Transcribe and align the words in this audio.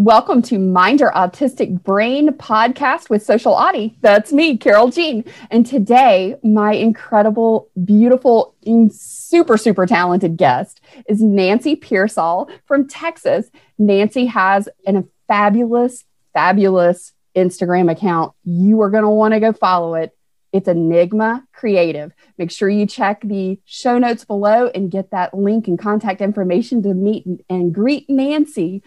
Welcome 0.00 0.40
to 0.44 0.58
Mind 0.58 1.00
Your 1.00 1.12
Autistic 1.12 1.82
Brain 1.82 2.30
podcast 2.30 3.10
with 3.10 3.22
Social 3.22 3.54
AUtie. 3.54 3.96
That's 4.00 4.32
me, 4.32 4.56
Carole 4.56 4.88
Jean. 4.88 5.26
And 5.50 5.66
today, 5.66 6.36
my 6.42 6.72
incredible, 6.72 7.68
beautiful, 7.84 8.54
super, 8.90 9.58
super 9.58 9.84
talented 9.84 10.38
guest 10.38 10.80
is 11.06 11.20
Nancy 11.20 11.76
Pearsall 11.76 12.50
from 12.64 12.88
Texas. 12.88 13.50
Nancy 13.76 14.24
has 14.24 14.70
a 14.86 15.04
fabulous, 15.28 16.04
fabulous 16.32 17.12
Instagram 17.36 17.92
account. 17.92 18.32
You 18.42 18.80
are 18.80 18.88
going 18.88 19.04
to 19.04 19.10
want 19.10 19.34
to 19.34 19.40
go 19.40 19.52
follow 19.52 19.96
it. 19.96 20.16
It's 20.50 20.66
Enigma 20.66 21.46
Creative. 21.52 22.10
Make 22.38 22.50
sure 22.50 22.70
you 22.70 22.86
check 22.86 23.20
the 23.22 23.60
show 23.66 23.98
notes 23.98 24.24
below 24.24 24.68
and 24.74 24.90
get 24.90 25.10
that 25.10 25.34
link 25.34 25.68
and 25.68 25.78
contact 25.78 26.22
information 26.22 26.82
to 26.84 26.94
meet 26.94 27.26
and 27.50 27.74
greet 27.74 28.08
Nancy. 28.08 28.82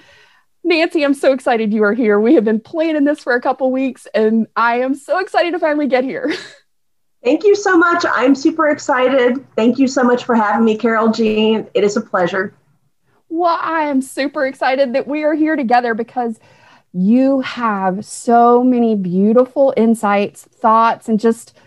Nancy, 0.64 1.04
I'm 1.04 1.14
so 1.14 1.34
excited 1.34 1.74
you 1.74 1.84
are 1.84 1.94
here. 1.94 2.20
We 2.20 2.36
have 2.36 2.46
been 2.46 2.60
planning 2.60 3.04
this 3.04 3.20
for 3.20 3.34
a 3.34 3.42
couple 3.42 3.70
weeks, 3.72 4.08
and 4.14 4.48
I 4.56 4.80
am 4.80 4.96
so 4.96 5.20
excited 5.20 5.52
to 5.52 5.60
finally 5.60 5.88
get 5.88 6.04
here. 6.06 6.34
Thank 7.24 7.44
you 7.44 7.56
so 7.56 7.78
much. 7.78 8.06
I'm 8.10 8.34
super 8.36 8.70
excited. 8.70 9.46
Thank 9.56 9.78
you 9.78 9.88
so 9.88 10.04
much 10.04 10.24
for 10.24 10.36
having 10.36 10.66
me, 10.66 10.78
Carole 10.78 11.12
Jean. 11.12 11.68
It 11.74 11.84
is 11.84 11.98
a 11.98 12.02
pleasure. 12.02 12.54
Well, 13.30 13.58
I 13.62 13.84
am 13.84 14.02
super 14.02 14.46
excited 14.46 14.94
that 14.94 15.08
we 15.08 15.24
are 15.24 15.34
here 15.34 15.56
together 15.56 15.94
because 15.94 16.40
you 16.94 17.42
have 17.42 18.06
so 18.06 18.64
many 18.64 18.96
beautiful 18.96 19.74
insights, 19.76 20.44
thoughts, 20.44 21.10
and 21.10 21.20
just 21.20 21.58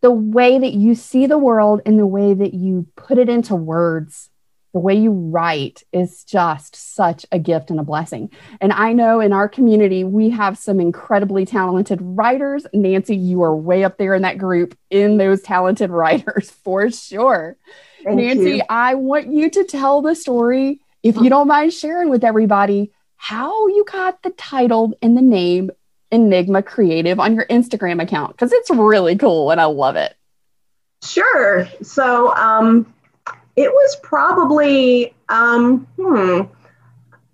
the 0.00 0.10
way 0.10 0.58
that 0.58 0.72
you 0.72 0.94
see 0.94 1.26
the 1.26 1.38
world 1.38 1.82
and 1.84 1.98
the 1.98 2.06
way 2.06 2.34
that 2.34 2.54
you 2.54 2.86
put 2.96 3.18
it 3.18 3.28
into 3.28 3.54
words 3.54 4.30
the 4.78 4.82
way 4.82 4.94
you 4.94 5.10
write 5.10 5.82
is 5.92 6.22
just 6.22 6.76
such 6.76 7.26
a 7.32 7.38
gift 7.40 7.68
and 7.68 7.80
a 7.80 7.82
blessing. 7.82 8.30
And 8.60 8.72
I 8.72 8.92
know 8.92 9.18
in 9.18 9.32
our 9.32 9.48
community, 9.48 10.04
we 10.04 10.30
have 10.30 10.56
some 10.56 10.78
incredibly 10.78 11.44
talented 11.44 11.98
writers. 12.00 12.64
Nancy, 12.72 13.16
you 13.16 13.42
are 13.42 13.56
way 13.56 13.82
up 13.82 13.98
there 13.98 14.14
in 14.14 14.22
that 14.22 14.38
group 14.38 14.78
in 14.88 15.16
those 15.16 15.42
talented 15.42 15.90
writers 16.00 16.52
for 16.52 16.92
sure. 16.92 17.56
Thank 18.04 18.20
Nancy, 18.20 18.58
you. 18.58 18.62
I 18.70 18.94
want 18.94 19.32
you 19.32 19.50
to 19.50 19.64
tell 19.64 20.00
the 20.00 20.14
story, 20.14 20.80
if 21.02 21.16
you 21.16 21.28
don't 21.28 21.48
mind 21.48 21.72
sharing 21.72 22.08
with 22.08 22.22
everybody, 22.22 22.92
how 23.16 23.66
you 23.66 23.84
got 23.90 24.22
the 24.22 24.30
title 24.30 24.92
and 25.02 25.16
the 25.16 25.22
name 25.22 25.72
Enigma 26.12 26.62
Creative 26.62 27.18
on 27.18 27.34
your 27.34 27.46
Instagram 27.46 28.00
account, 28.00 28.30
because 28.30 28.52
it's 28.52 28.70
really 28.70 29.16
cool 29.16 29.50
and 29.50 29.60
I 29.60 29.64
love 29.64 29.96
it. 29.96 30.14
Sure. 31.02 31.68
So, 31.82 32.32
um, 32.36 32.94
it 33.58 33.72
was 33.72 33.96
probably, 34.04 35.12
um, 35.28 35.88
hmm, 35.96 36.42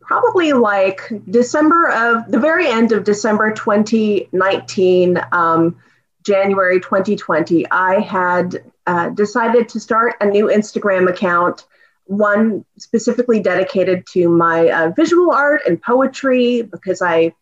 probably 0.00 0.54
like 0.54 1.02
December 1.28 1.90
of 1.90 2.30
the 2.30 2.40
very 2.40 2.66
end 2.66 2.92
of 2.92 3.04
December 3.04 3.52
2019, 3.52 5.20
um, 5.32 5.76
January 6.22 6.80
2020. 6.80 7.70
I 7.70 8.00
had 8.00 8.64
uh, 8.86 9.10
decided 9.10 9.68
to 9.68 9.80
start 9.80 10.14
a 10.22 10.24
new 10.24 10.46
Instagram 10.46 11.10
account, 11.10 11.66
one 12.04 12.64
specifically 12.78 13.40
dedicated 13.40 14.06
to 14.12 14.30
my 14.30 14.70
uh, 14.70 14.92
visual 14.96 15.30
art 15.30 15.60
and 15.66 15.80
poetry 15.82 16.62
because 16.62 17.02
I 17.02 17.34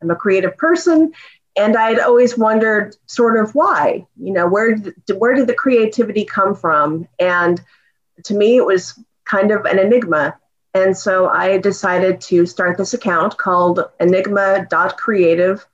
am 0.00 0.12
a 0.12 0.14
creative 0.14 0.56
person. 0.56 1.12
And 1.56 1.76
I 1.76 1.90
had 1.90 1.98
always 1.98 2.38
wondered 2.38 2.96
sort 3.06 3.40
of 3.42 3.56
why, 3.56 4.06
you 4.16 4.32
know, 4.32 4.46
where, 4.46 4.76
where 5.18 5.34
did 5.34 5.48
the 5.48 5.54
creativity 5.54 6.24
come 6.24 6.54
from? 6.54 7.08
And 7.18 7.60
to 8.22 8.34
me, 8.34 8.56
it 8.56 8.66
was 8.66 8.98
kind 9.24 9.50
of 9.50 9.64
an 9.64 9.78
enigma. 9.78 10.38
And 10.74 10.96
so 10.96 11.28
I 11.28 11.58
decided 11.58 12.20
to 12.22 12.46
start 12.46 12.76
this 12.76 12.94
account 12.94 13.36
called 13.36 13.80
enigma.creative. 14.00 15.66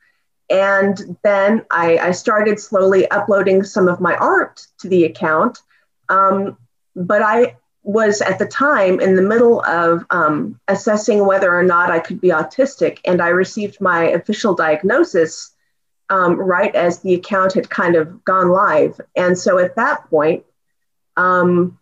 And 0.51 1.17
then 1.23 1.65
I, 1.71 1.99
I 1.99 2.11
started 2.11 2.61
slowly 2.61 3.11
uploading 3.11 3.63
some 3.63 3.89
of 3.89 4.01
my 4.01 4.15
art 4.17 4.67
to 4.79 4.89
the 4.89 5.05
account. 5.05 5.63
Um, 6.09 6.59
but 6.95 7.23
I 7.23 7.57
was 7.83 8.21
at 8.21 8.39
the 8.39 8.47
time 8.47 9.01
in 9.01 9.17
the 9.17 9.23
middle 9.23 9.65
of 9.65 10.05
um, 10.11 10.61
assessing 10.69 11.25
whether 11.25 11.55
or 11.57 11.63
not 11.63 11.91
I 11.91 11.99
could 11.99 12.21
be 12.21 12.29
autistic. 12.29 12.99
And 13.07 13.23
I 13.23 13.29
received 13.29 13.81
my 13.81 14.05
official 14.05 14.55
diagnosis 14.55 15.53
um, 16.11 16.35
right 16.35 16.75
as 16.75 16.99
the 16.99 17.15
account 17.15 17.55
had 17.55 17.71
kind 17.71 17.97
of 17.97 18.23
gone 18.25 18.51
live. 18.51 19.01
And 19.17 19.39
so 19.39 19.59
at 19.59 19.77
that 19.77 20.11
point, 20.11 20.45
um, 21.17 21.79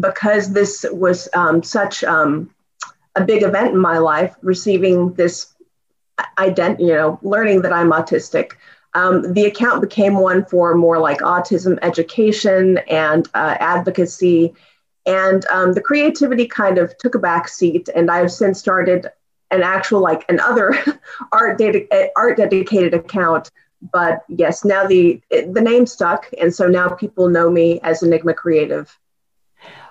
because 0.00 0.52
this 0.52 0.84
was 0.92 1.28
um, 1.34 1.62
such 1.62 2.04
um, 2.04 2.50
a 3.16 3.24
big 3.24 3.42
event 3.42 3.72
in 3.74 3.78
my 3.78 3.98
life, 3.98 4.34
receiving 4.42 5.12
this 5.14 5.54
ident, 6.36 6.80
you 6.80 6.88
know, 6.88 7.18
learning 7.22 7.62
that 7.62 7.72
I'm 7.72 7.90
autistic. 7.90 8.52
Um, 8.94 9.32
the 9.32 9.44
account 9.44 9.80
became 9.80 10.14
one 10.14 10.44
for 10.44 10.74
more 10.74 10.98
like 10.98 11.20
autism 11.20 11.78
education 11.82 12.78
and 12.88 13.28
uh, 13.34 13.56
advocacy, 13.60 14.54
and 15.06 15.44
um, 15.46 15.72
the 15.72 15.80
creativity 15.80 16.46
kind 16.46 16.78
of 16.78 16.96
took 16.98 17.14
a 17.14 17.18
back 17.18 17.48
seat. 17.48 17.88
And 17.94 18.10
I've 18.10 18.32
since 18.32 18.58
started 18.58 19.06
an 19.50 19.62
actual 19.62 20.00
like 20.00 20.24
another 20.28 20.74
art 21.32 21.58
data 21.58 22.10
art 22.16 22.36
dedicated 22.36 22.94
account. 22.94 23.50
But 23.92 24.24
yes, 24.28 24.64
now 24.64 24.86
the 24.86 25.20
the 25.30 25.60
name 25.62 25.86
stuck, 25.86 26.28
and 26.40 26.54
so 26.54 26.66
now 26.66 26.88
people 26.88 27.28
know 27.28 27.50
me 27.50 27.80
as 27.82 28.02
Enigma 28.02 28.34
Creative. 28.34 28.98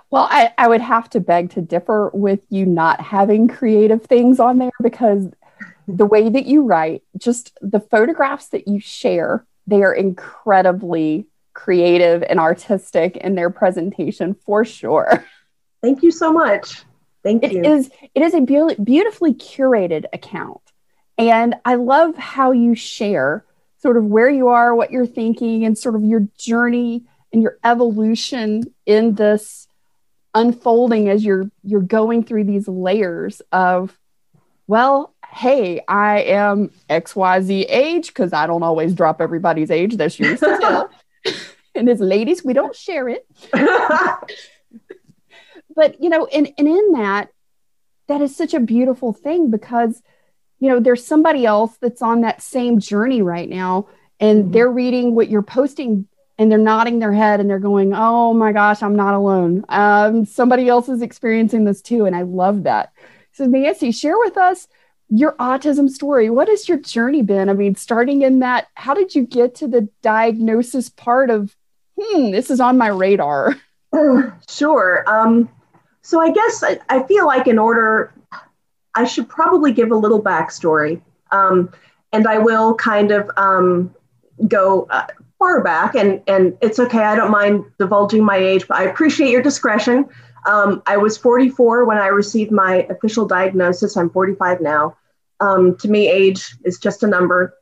Well, 0.09 0.27
I, 0.29 0.53
I 0.57 0.67
would 0.67 0.81
have 0.81 1.09
to 1.11 1.19
beg 1.19 1.51
to 1.51 1.61
differ 1.61 2.09
with 2.13 2.39
you 2.49 2.65
not 2.65 3.01
having 3.01 3.47
creative 3.47 4.03
things 4.03 4.39
on 4.39 4.57
there 4.57 4.71
because 4.81 5.27
the 5.87 6.05
way 6.05 6.29
that 6.29 6.45
you 6.45 6.63
write, 6.63 7.03
just 7.17 7.57
the 7.61 7.79
photographs 7.79 8.47
that 8.49 8.67
you 8.67 8.79
share, 8.79 9.45
they 9.65 9.83
are 9.83 9.93
incredibly 9.93 11.27
creative 11.53 12.23
and 12.23 12.39
artistic 12.39 13.17
in 13.17 13.35
their 13.35 13.49
presentation 13.49 14.35
for 14.45 14.63
sure. 14.63 15.25
Thank 15.81 16.03
you 16.03 16.11
so 16.11 16.31
much. 16.31 16.83
Thank 17.23 17.43
it 17.43 17.51
you. 17.51 17.59
It 17.59 17.65
is 17.65 17.89
it 18.15 18.21
is 18.21 18.33
a 18.33 18.41
be- 18.41 18.75
beautifully 18.81 19.33
curated 19.33 20.05
account. 20.13 20.61
And 21.17 21.55
I 21.65 21.75
love 21.75 22.15
how 22.15 22.51
you 22.51 22.75
share 22.75 23.43
sort 23.79 23.97
of 23.97 24.05
where 24.05 24.29
you 24.29 24.49
are, 24.49 24.73
what 24.75 24.91
you're 24.91 25.07
thinking, 25.07 25.65
and 25.65 25.77
sort 25.77 25.95
of 25.95 26.03
your 26.03 26.27
journey 26.37 27.03
and 27.33 27.41
your 27.41 27.57
evolution 27.63 28.73
in 28.85 29.15
this 29.15 29.66
unfolding 30.37 31.09
as 31.09 31.25
you're 31.25 31.49
you're 31.63 31.81
going 31.81 32.23
through 32.23 32.43
these 32.43 32.67
layers 32.67 33.41
of 33.51 33.97
well 34.67 35.15
hey 35.31 35.81
i 35.87 36.21
am 36.21 36.69
xyz 36.89 37.65
age 37.69 38.07
because 38.07 38.33
i 38.33 38.45
don't 38.45 38.63
always 38.63 38.93
drop 38.93 39.19
everybody's 39.19 39.71
age. 39.71 39.97
This 39.97 40.19
year 40.19 40.37
and 41.75 41.89
as 41.89 41.99
ladies 41.99 42.43
we 42.43 42.53
don't 42.53 42.75
share 42.75 43.09
it. 43.09 43.25
But 45.75 46.01
you 46.01 46.09
know 46.09 46.25
and, 46.25 46.51
and 46.57 46.67
in 46.67 46.91
that 46.93 47.29
that 48.07 48.19
is 48.19 48.35
such 48.35 48.55
a 48.55 48.59
beautiful 48.59 49.13
thing 49.13 49.51
because 49.51 50.01
you 50.59 50.69
know 50.69 50.79
there's 50.79 51.05
somebody 51.05 51.45
else 51.45 51.77
that's 51.79 52.01
on 52.01 52.21
that 52.21 52.41
same 52.41 52.79
journey 52.79 53.21
right 53.21 53.47
now 53.47 53.87
and 54.19 54.45
mm-hmm. 54.45 54.51
they're 54.53 54.71
reading 54.71 55.13
what 55.13 55.29
you're 55.29 55.43
posting 55.43 56.07
and 56.37 56.51
they're 56.51 56.59
nodding 56.59 56.99
their 56.99 57.13
head 57.13 57.39
and 57.39 57.49
they're 57.49 57.59
going, 57.59 57.93
"Oh 57.95 58.33
my 58.33 58.51
gosh, 58.51 58.83
I'm 58.83 58.95
not 58.95 59.13
alone. 59.13 59.65
Um, 59.69 60.25
somebody 60.25 60.67
else 60.67 60.89
is 60.89 61.01
experiencing 61.01 61.65
this 61.65 61.81
too," 61.81 62.05
and 62.05 62.15
I 62.15 62.21
love 62.23 62.63
that. 62.63 62.93
So, 63.31 63.45
Nancy, 63.45 63.91
share 63.91 64.17
with 64.17 64.37
us 64.37 64.67
your 65.09 65.33
autism 65.33 65.89
story. 65.89 66.29
What 66.29 66.47
has 66.47 66.67
your 66.67 66.79
journey 66.79 67.21
been? 67.21 67.49
I 67.49 67.53
mean, 67.53 67.75
starting 67.75 68.23
in 68.23 68.39
that, 68.39 68.67
how 68.75 68.93
did 68.93 69.15
you 69.15 69.25
get 69.25 69.55
to 69.55 69.67
the 69.67 69.87
diagnosis 70.01 70.89
part 70.89 71.29
of, 71.29 71.55
hmm, 71.99 72.31
this 72.31 72.49
is 72.49 72.59
on 72.59 72.77
my 72.77 72.87
radar? 72.87 73.55
Sure. 74.49 75.03
Um, 75.07 75.49
so, 76.01 76.19
I 76.19 76.31
guess 76.31 76.61
I, 76.61 76.77
I, 76.89 77.03
feel 77.03 77.25
like 77.25 77.47
in 77.47 77.57
order, 77.57 78.13
I 78.93 79.05
should 79.05 79.27
probably 79.27 79.71
give 79.71 79.91
a 79.91 79.95
little 79.95 80.21
backstory. 80.21 81.01
Um, 81.31 81.71
and 82.11 82.27
I 82.27 82.37
will 82.37 82.75
kind 82.75 83.11
of 83.11 83.31
um, 83.37 83.95
go 84.47 84.87
uh, 84.89 85.07
far 85.39 85.63
back, 85.63 85.95
and 85.95 86.21
and 86.27 86.57
it's 86.61 86.79
okay. 86.79 87.03
I 87.03 87.15
don't 87.15 87.31
mind 87.31 87.65
divulging 87.79 88.23
my 88.23 88.37
age, 88.37 88.67
but 88.67 88.77
I 88.77 88.83
appreciate 88.83 89.29
your 89.29 89.41
discretion. 89.41 90.05
Um, 90.45 90.81
I 90.85 90.97
was 90.97 91.17
44 91.17 91.85
when 91.85 91.97
I 91.97 92.07
received 92.07 92.51
my 92.51 92.87
official 92.89 93.25
diagnosis. 93.25 93.97
I'm 93.97 94.09
45 94.09 94.61
now. 94.61 94.97
Um, 95.39 95.75
to 95.77 95.89
me, 95.89 96.09
age 96.09 96.55
is 96.63 96.79
just 96.79 97.03
a 97.03 97.07
number. 97.07 97.53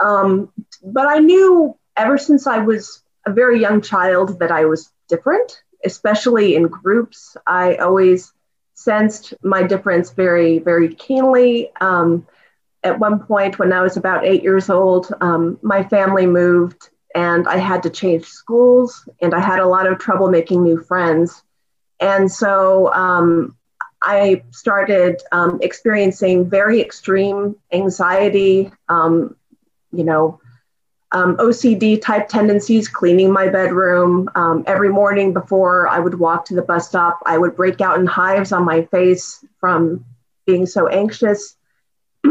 Um, 0.00 0.52
but 0.82 1.06
I 1.06 1.18
knew 1.18 1.78
ever 1.96 2.18
since 2.18 2.46
I 2.46 2.58
was 2.58 3.02
a 3.26 3.32
very 3.32 3.60
young 3.60 3.80
child 3.80 4.40
that 4.40 4.50
I 4.50 4.64
was 4.64 4.90
different, 5.08 5.62
especially 5.84 6.56
in 6.56 6.64
groups. 6.64 7.36
I 7.46 7.76
always 7.76 8.32
sensed 8.74 9.34
my 9.42 9.62
difference 9.62 10.10
very, 10.10 10.58
very 10.58 10.94
keenly. 10.94 11.70
Um, 11.80 12.26
at 12.82 12.98
one 12.98 13.20
point, 13.20 13.58
when 13.58 13.72
I 13.72 13.82
was 13.82 13.96
about 13.96 14.24
eight 14.24 14.42
years 14.42 14.68
old, 14.68 15.12
um, 15.20 15.58
my 15.62 15.84
family 15.84 16.26
moved 16.26 16.90
and 17.14 17.46
I 17.48 17.56
had 17.56 17.82
to 17.84 17.90
change 17.90 18.24
schools 18.24 19.08
and 19.20 19.34
I 19.34 19.40
had 19.40 19.60
a 19.60 19.66
lot 19.66 19.86
of 19.86 19.98
trouble 19.98 20.28
making 20.28 20.62
new 20.62 20.80
friends. 20.80 21.42
And 22.00 22.30
so 22.30 22.92
um, 22.92 23.56
I 24.02 24.42
started 24.50 25.22
um, 25.30 25.58
experiencing 25.62 26.48
very 26.48 26.80
extreme 26.80 27.56
anxiety, 27.72 28.72
um, 28.88 29.36
you 29.92 30.04
know, 30.04 30.40
um, 31.12 31.36
OCD 31.36 32.00
type 32.00 32.28
tendencies, 32.28 32.88
cleaning 32.88 33.30
my 33.30 33.48
bedroom. 33.48 34.30
Um, 34.34 34.64
every 34.66 34.88
morning 34.88 35.32
before 35.32 35.86
I 35.86 35.98
would 35.98 36.18
walk 36.18 36.46
to 36.46 36.54
the 36.54 36.62
bus 36.62 36.88
stop, 36.88 37.20
I 37.26 37.38
would 37.38 37.54
break 37.54 37.80
out 37.80 37.98
in 37.98 38.06
hives 38.06 38.50
on 38.50 38.64
my 38.64 38.84
face 38.86 39.44
from 39.60 40.04
being 40.46 40.66
so 40.66 40.88
anxious. 40.88 41.56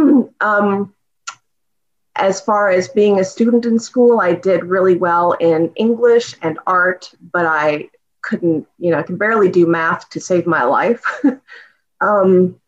As 2.21 2.39
far 2.39 2.69
as 2.69 2.87
being 2.87 3.19
a 3.19 3.25
student 3.25 3.65
in 3.65 3.79
school, 3.79 4.21
I 4.21 4.33
did 4.33 4.63
really 4.63 4.95
well 4.95 5.31
in 5.33 5.73
English 5.75 6.35
and 6.43 6.59
art, 6.67 7.11
but 7.33 7.47
I 7.47 7.89
couldn't, 8.21 8.67
you 8.77 8.91
know, 8.91 8.99
I 8.99 9.03
can 9.03 9.17
barely 9.17 9.49
do 9.49 9.65
math 9.65 10.07
to 10.11 10.19
save 10.19 10.45
my 10.45 10.63
life. 10.63 11.03
um, 12.01 12.61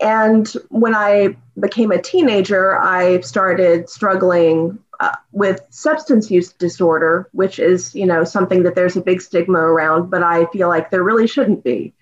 and 0.00 0.46
when 0.68 0.94
I 0.94 1.36
became 1.58 1.90
a 1.90 2.00
teenager, 2.00 2.80
I 2.80 3.20
started 3.20 3.90
struggling 3.90 4.78
uh, 5.00 5.16
with 5.32 5.60
substance 5.70 6.30
use 6.30 6.52
disorder, 6.52 7.28
which 7.32 7.58
is, 7.58 7.96
you 7.96 8.06
know, 8.06 8.22
something 8.22 8.62
that 8.62 8.76
there's 8.76 8.96
a 8.96 9.00
big 9.00 9.20
stigma 9.20 9.58
around, 9.58 10.08
but 10.08 10.22
I 10.22 10.46
feel 10.46 10.68
like 10.68 10.90
there 10.90 11.02
really 11.02 11.26
shouldn't 11.26 11.64
be. 11.64 11.92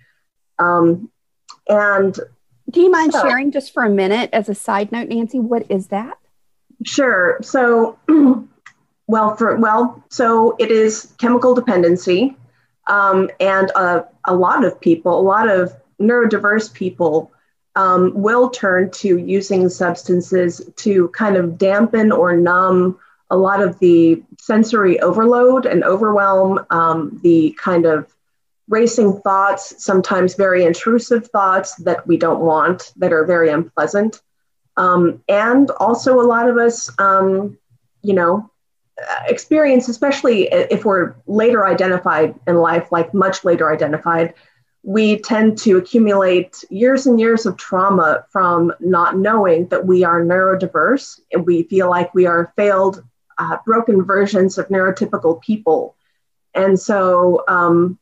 Um, 0.58 1.10
and 1.68 2.18
do 2.70 2.80
you 2.80 2.90
mind 2.90 3.12
so, 3.12 3.22
sharing 3.22 3.50
just 3.50 3.72
for 3.72 3.82
a 3.82 3.90
minute 3.90 4.28
as 4.34 4.50
a 4.50 4.54
side 4.54 4.92
note, 4.92 5.08
Nancy, 5.08 5.38
what 5.38 5.64
is 5.70 5.86
that? 5.88 6.18
Sure. 6.84 7.38
So, 7.42 7.98
well, 9.06 9.36
for 9.36 9.56
well, 9.56 10.02
so 10.08 10.56
it 10.58 10.70
is 10.70 11.12
chemical 11.18 11.54
dependency, 11.54 12.36
um, 12.86 13.30
and 13.40 13.70
a, 13.70 14.06
a 14.24 14.34
lot 14.34 14.64
of 14.64 14.80
people, 14.80 15.18
a 15.18 15.22
lot 15.22 15.48
of 15.48 15.72
neurodiverse 16.00 16.72
people, 16.72 17.30
um, 17.76 18.12
will 18.14 18.50
turn 18.50 18.90
to 18.90 19.18
using 19.18 19.68
substances 19.68 20.60
to 20.76 21.08
kind 21.08 21.36
of 21.36 21.58
dampen 21.58 22.12
or 22.12 22.36
numb 22.36 22.98
a 23.30 23.36
lot 23.36 23.62
of 23.62 23.78
the 23.78 24.22
sensory 24.38 25.00
overload 25.00 25.64
and 25.64 25.82
overwhelm, 25.84 26.64
um, 26.68 27.18
the 27.22 27.56
kind 27.58 27.86
of 27.86 28.12
racing 28.68 29.20
thoughts, 29.20 29.82
sometimes 29.82 30.34
very 30.34 30.64
intrusive 30.64 31.28
thoughts 31.28 31.74
that 31.76 32.06
we 32.06 32.18
don't 32.18 32.40
want, 32.40 32.92
that 32.96 33.12
are 33.12 33.24
very 33.24 33.48
unpleasant. 33.48 34.20
Um, 34.76 35.22
and 35.28 35.70
also, 35.72 36.20
a 36.20 36.22
lot 36.22 36.48
of 36.48 36.56
us, 36.56 36.90
um, 36.98 37.58
you 38.02 38.14
know, 38.14 38.50
experience, 39.26 39.88
especially 39.88 40.44
if 40.52 40.84
we're 40.84 41.14
later 41.26 41.66
identified 41.66 42.34
in 42.46 42.56
life, 42.56 42.90
like 42.90 43.12
much 43.14 43.44
later 43.44 43.72
identified, 43.72 44.34
we 44.82 45.18
tend 45.18 45.58
to 45.58 45.76
accumulate 45.78 46.64
years 46.68 47.06
and 47.06 47.20
years 47.20 47.46
of 47.46 47.56
trauma 47.56 48.24
from 48.30 48.72
not 48.80 49.16
knowing 49.16 49.66
that 49.68 49.86
we 49.86 50.02
are 50.04 50.22
neurodiverse 50.22 51.20
and 51.32 51.46
we 51.46 51.62
feel 51.64 51.88
like 51.88 52.12
we 52.14 52.26
are 52.26 52.52
failed, 52.56 53.02
uh, 53.38 53.56
broken 53.64 54.02
versions 54.04 54.58
of 54.58 54.68
neurotypical 54.68 55.40
people. 55.40 55.96
And 56.54 56.78
so 56.78 57.44
um, 57.46 57.98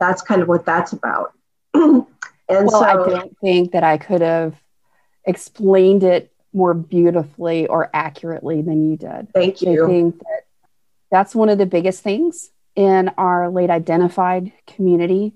that's 0.00 0.22
kind 0.22 0.40
of 0.40 0.48
what 0.48 0.64
that's 0.64 0.92
about. 0.92 1.34
and 1.74 2.06
well, 2.48 2.68
so, 2.68 2.82
I 2.82 2.94
don't 2.94 3.38
think 3.40 3.72
that 3.72 3.84
I 3.84 3.98
could 3.98 4.22
have 4.22 4.54
explained 5.26 6.04
it 6.04 6.32
more 6.52 6.72
beautifully 6.72 7.66
or 7.66 7.90
accurately 7.92 8.62
than 8.62 8.88
you 8.90 8.96
did. 8.96 9.28
Thank 9.34 9.60
you. 9.60 9.84
I 9.84 9.88
think 9.88 10.18
that 10.20 10.46
that's 11.10 11.34
one 11.34 11.48
of 11.48 11.58
the 11.58 11.66
biggest 11.66 12.02
things 12.02 12.50
in 12.74 13.10
our 13.18 13.50
late 13.50 13.70
identified 13.70 14.52
community 14.66 15.34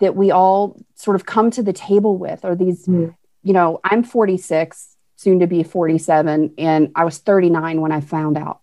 that 0.00 0.14
we 0.14 0.30
all 0.30 0.80
sort 0.94 1.16
of 1.16 1.26
come 1.26 1.50
to 1.50 1.62
the 1.62 1.72
table 1.72 2.16
with 2.16 2.44
are 2.44 2.54
these, 2.54 2.86
mm. 2.86 3.14
you 3.42 3.52
know, 3.52 3.80
I'm 3.82 4.04
46, 4.04 4.96
soon 5.16 5.40
to 5.40 5.46
be 5.46 5.64
47, 5.64 6.54
and 6.58 6.92
I 6.94 7.04
was 7.04 7.18
39 7.18 7.80
when 7.80 7.90
I 7.90 8.00
found 8.00 8.38
out 8.38 8.60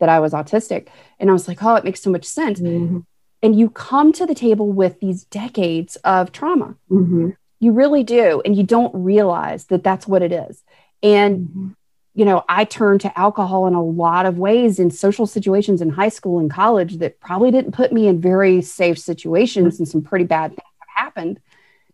that 0.00 0.08
I 0.08 0.20
was 0.20 0.32
autistic. 0.32 0.88
And 1.18 1.30
I 1.30 1.32
was 1.32 1.48
like, 1.48 1.62
oh, 1.62 1.76
it 1.76 1.84
makes 1.84 2.02
so 2.02 2.10
much 2.10 2.24
sense. 2.26 2.60
Mm-hmm. 2.60 3.00
And 3.42 3.58
you 3.58 3.70
come 3.70 4.12
to 4.14 4.26
the 4.26 4.34
table 4.34 4.70
with 4.70 5.00
these 5.00 5.24
decades 5.24 5.96
of 5.96 6.32
trauma. 6.32 6.76
Mm-hmm. 6.90 7.30
You 7.60 7.72
really 7.72 8.04
do. 8.04 8.42
And 8.44 8.56
you 8.56 8.62
don't 8.62 8.94
realize 8.94 9.66
that 9.66 9.84
that's 9.84 10.06
what 10.06 10.22
it 10.22 10.32
is. 10.32 10.62
And, 11.02 11.40
mm-hmm. 11.40 11.68
you 12.14 12.24
know, 12.24 12.44
I 12.48 12.64
turned 12.64 13.02
to 13.02 13.18
alcohol 13.18 13.66
in 13.66 13.74
a 13.74 13.82
lot 13.82 14.26
of 14.26 14.38
ways 14.38 14.78
in 14.78 14.90
social 14.90 15.26
situations 15.26 15.80
in 15.80 15.90
high 15.90 16.08
school 16.08 16.38
and 16.38 16.50
college 16.50 16.98
that 16.98 17.20
probably 17.20 17.50
didn't 17.50 17.72
put 17.72 17.92
me 17.92 18.06
in 18.08 18.20
very 18.20 18.62
safe 18.62 18.98
situations 18.98 19.78
and 19.78 19.88
some 19.88 20.02
pretty 20.02 20.24
bad 20.24 20.50
things 20.50 20.62
have 20.80 21.04
happened. 21.04 21.40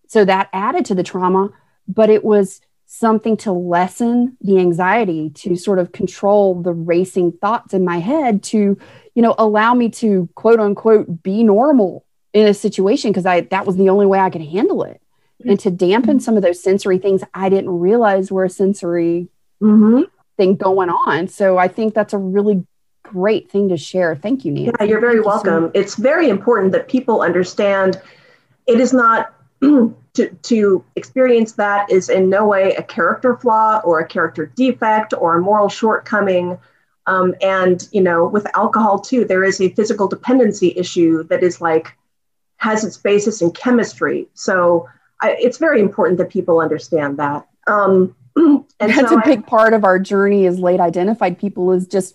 So 0.07 0.25
that 0.25 0.49
added 0.53 0.87
to 0.87 0.95
the 0.95 1.03
trauma, 1.03 1.51
but 1.87 2.11
it 2.11 2.25
was 2.25 2.61
something 2.87 3.37
to 3.37 3.53
lessen 3.53 4.37
the 4.41 4.59
anxiety, 4.59 5.31
to 5.31 5.55
sort 5.55 5.79
of 5.79 5.93
control 5.93 6.61
the 6.61 6.73
racing 6.73 7.31
thoughts 7.31 7.73
in 7.73 7.85
my 7.85 7.99
head, 7.99 8.43
to, 8.43 8.77
you 9.15 9.23
know, 9.23 9.35
allow 9.39 9.75
me 9.75 9.89
to 9.89 10.29
quote 10.35 10.59
unquote 10.59 11.23
be 11.23 11.45
normal 11.45 12.05
in 12.33 12.49
a 12.49 12.55
situation 12.55 13.11
because 13.11 13.27
I 13.27 13.43
that 13.43 13.67
was 13.67 13.77
the 13.77 13.89
only 13.89 14.07
way 14.07 14.19
I 14.19 14.31
could 14.31 14.43
handle 14.43 14.83
it 14.83 15.01
and 15.45 15.59
to 15.61 15.71
dampen 15.71 16.21
some 16.21 16.37
of 16.37 16.43
those 16.43 16.63
sensory 16.63 16.99
things 16.99 17.23
I 17.35 17.49
didn't 17.49 17.71
realize 17.71 18.31
were 18.31 18.45
a 18.45 18.51
sensory 18.51 19.29
mm-hmm. 19.63 20.03
thing 20.37 20.57
going 20.57 20.91
on. 20.91 21.29
So 21.29 21.59
I 21.59 21.69
think 21.69 21.95
that's 21.95 22.13
a 22.13 22.19
really 22.19 22.67
great 23.03 23.51
thing 23.51 23.69
to 23.69 23.77
share. 23.77 24.15
Thank 24.17 24.45
you, 24.45 24.53
Nancy. 24.53 24.73
Yeah, 24.79 24.87
you're 24.87 25.01
very 25.01 25.15
Thank 25.15 25.27
welcome. 25.27 25.65
You 25.65 25.71
so 25.75 25.81
it's 25.81 25.95
very 25.97 26.29
important 26.29 26.73
that 26.73 26.89
people 26.89 27.23
understand 27.23 28.01
it 28.67 28.81
is 28.81 28.93
not 28.93 29.33
to, 29.61 29.95
to 30.43 30.85
experience 30.97 31.53
that 31.53 31.91
is 31.91 32.09
in 32.09 32.29
no 32.29 32.47
way 32.47 32.75
a 32.75 32.83
character 32.83 33.37
flaw 33.37 33.81
or 33.85 34.01
a 34.01 34.07
character 34.07 34.47
defect 34.47 35.15
or 35.17 35.37
a 35.37 35.41
moral 35.41 35.69
shortcoming. 35.69 36.59
Um, 37.07 37.35
and 37.41 37.89
you 37.93 38.01
know, 38.01 38.27
with 38.27 38.47
alcohol 38.57 38.99
too, 38.99 39.25
there 39.25 39.45
is 39.45 39.61
a 39.61 39.71
physical 39.71 40.09
dependency 40.09 40.73
issue 40.77 41.25
that 41.25 41.43
is 41.43 41.61
like 41.61 41.97
has 42.59 42.85
its 42.85 42.99
basis 42.99 43.41
in 43.41 43.51
chemistry. 43.53 44.29
So 44.35 44.89
I, 45.21 45.37
it's 45.39 45.59
very 45.59 45.81
important 45.81 46.19
that 46.19 46.31
people 46.31 46.61
understand 46.61 47.19
that. 47.19 47.49
Um, 47.67 48.15
and 48.37 48.65
that's 48.79 49.11
so 49.11 49.19
a 49.19 49.25
big 49.25 49.41
I, 49.41 49.43
part 49.43 49.75
of 49.75 49.85
our 49.85 49.99
journey 49.99 50.47
as 50.47 50.59
late 50.59 50.81
identified 50.81 51.39
people 51.39 51.73
is 51.73 51.87
just 51.87 52.15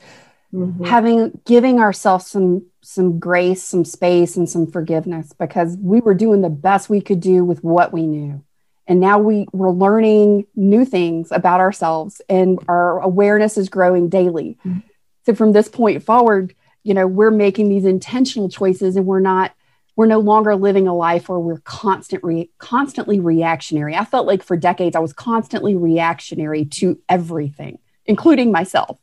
mm-hmm. 0.53 0.83
having 0.85 1.39
giving 1.45 1.79
ourselves 1.79 2.27
some 2.27 2.65
some 2.81 3.19
grace, 3.19 3.63
some 3.63 3.83
space, 3.83 4.35
and 4.35 4.49
some 4.49 4.71
forgiveness 4.71 5.33
because 5.33 5.75
we 5.77 6.01
were 6.01 6.13
doing 6.13 6.41
the 6.41 6.49
best 6.49 6.89
we 6.89 7.01
could 7.01 7.19
do 7.19 7.43
with 7.43 7.63
what 7.63 7.91
we 7.91 8.05
knew. 8.05 8.43
And 8.87 8.99
now 8.99 9.17
we, 9.17 9.47
we're 9.51 9.71
learning 9.71 10.45
new 10.55 10.85
things 10.85 11.31
about 11.31 11.59
ourselves 11.59 12.21
and 12.29 12.59
our 12.67 12.99
awareness 12.99 13.57
is 13.57 13.69
growing 13.69 14.09
daily. 14.09 14.59
Mm-hmm. 14.63 14.79
So 15.25 15.33
from 15.33 15.51
this 15.51 15.67
point 15.67 16.03
forward, 16.03 16.53
you 16.83 16.93
know, 16.93 17.07
we're 17.07 17.31
making 17.31 17.69
these 17.69 17.85
intentional 17.85 18.47
choices 18.47 18.95
and 18.95 19.07
we're 19.07 19.19
not 19.19 19.54
we're 19.95 20.05
no 20.05 20.19
longer 20.19 20.55
living 20.55 20.87
a 20.87 20.95
life 20.95 21.29
where 21.29 21.39
we're 21.39 21.59
constant 21.59 22.23
re- 22.23 22.49
constantly 22.57 23.19
reactionary. 23.19 23.95
I 23.95 24.05
felt 24.05 24.27
like 24.27 24.43
for 24.43 24.57
decades 24.57 24.95
I 24.95 24.99
was 24.99 25.13
constantly 25.13 25.75
reactionary 25.75 26.65
to 26.65 26.99
everything, 27.07 27.79
including 28.05 28.51
myself. 28.51 28.99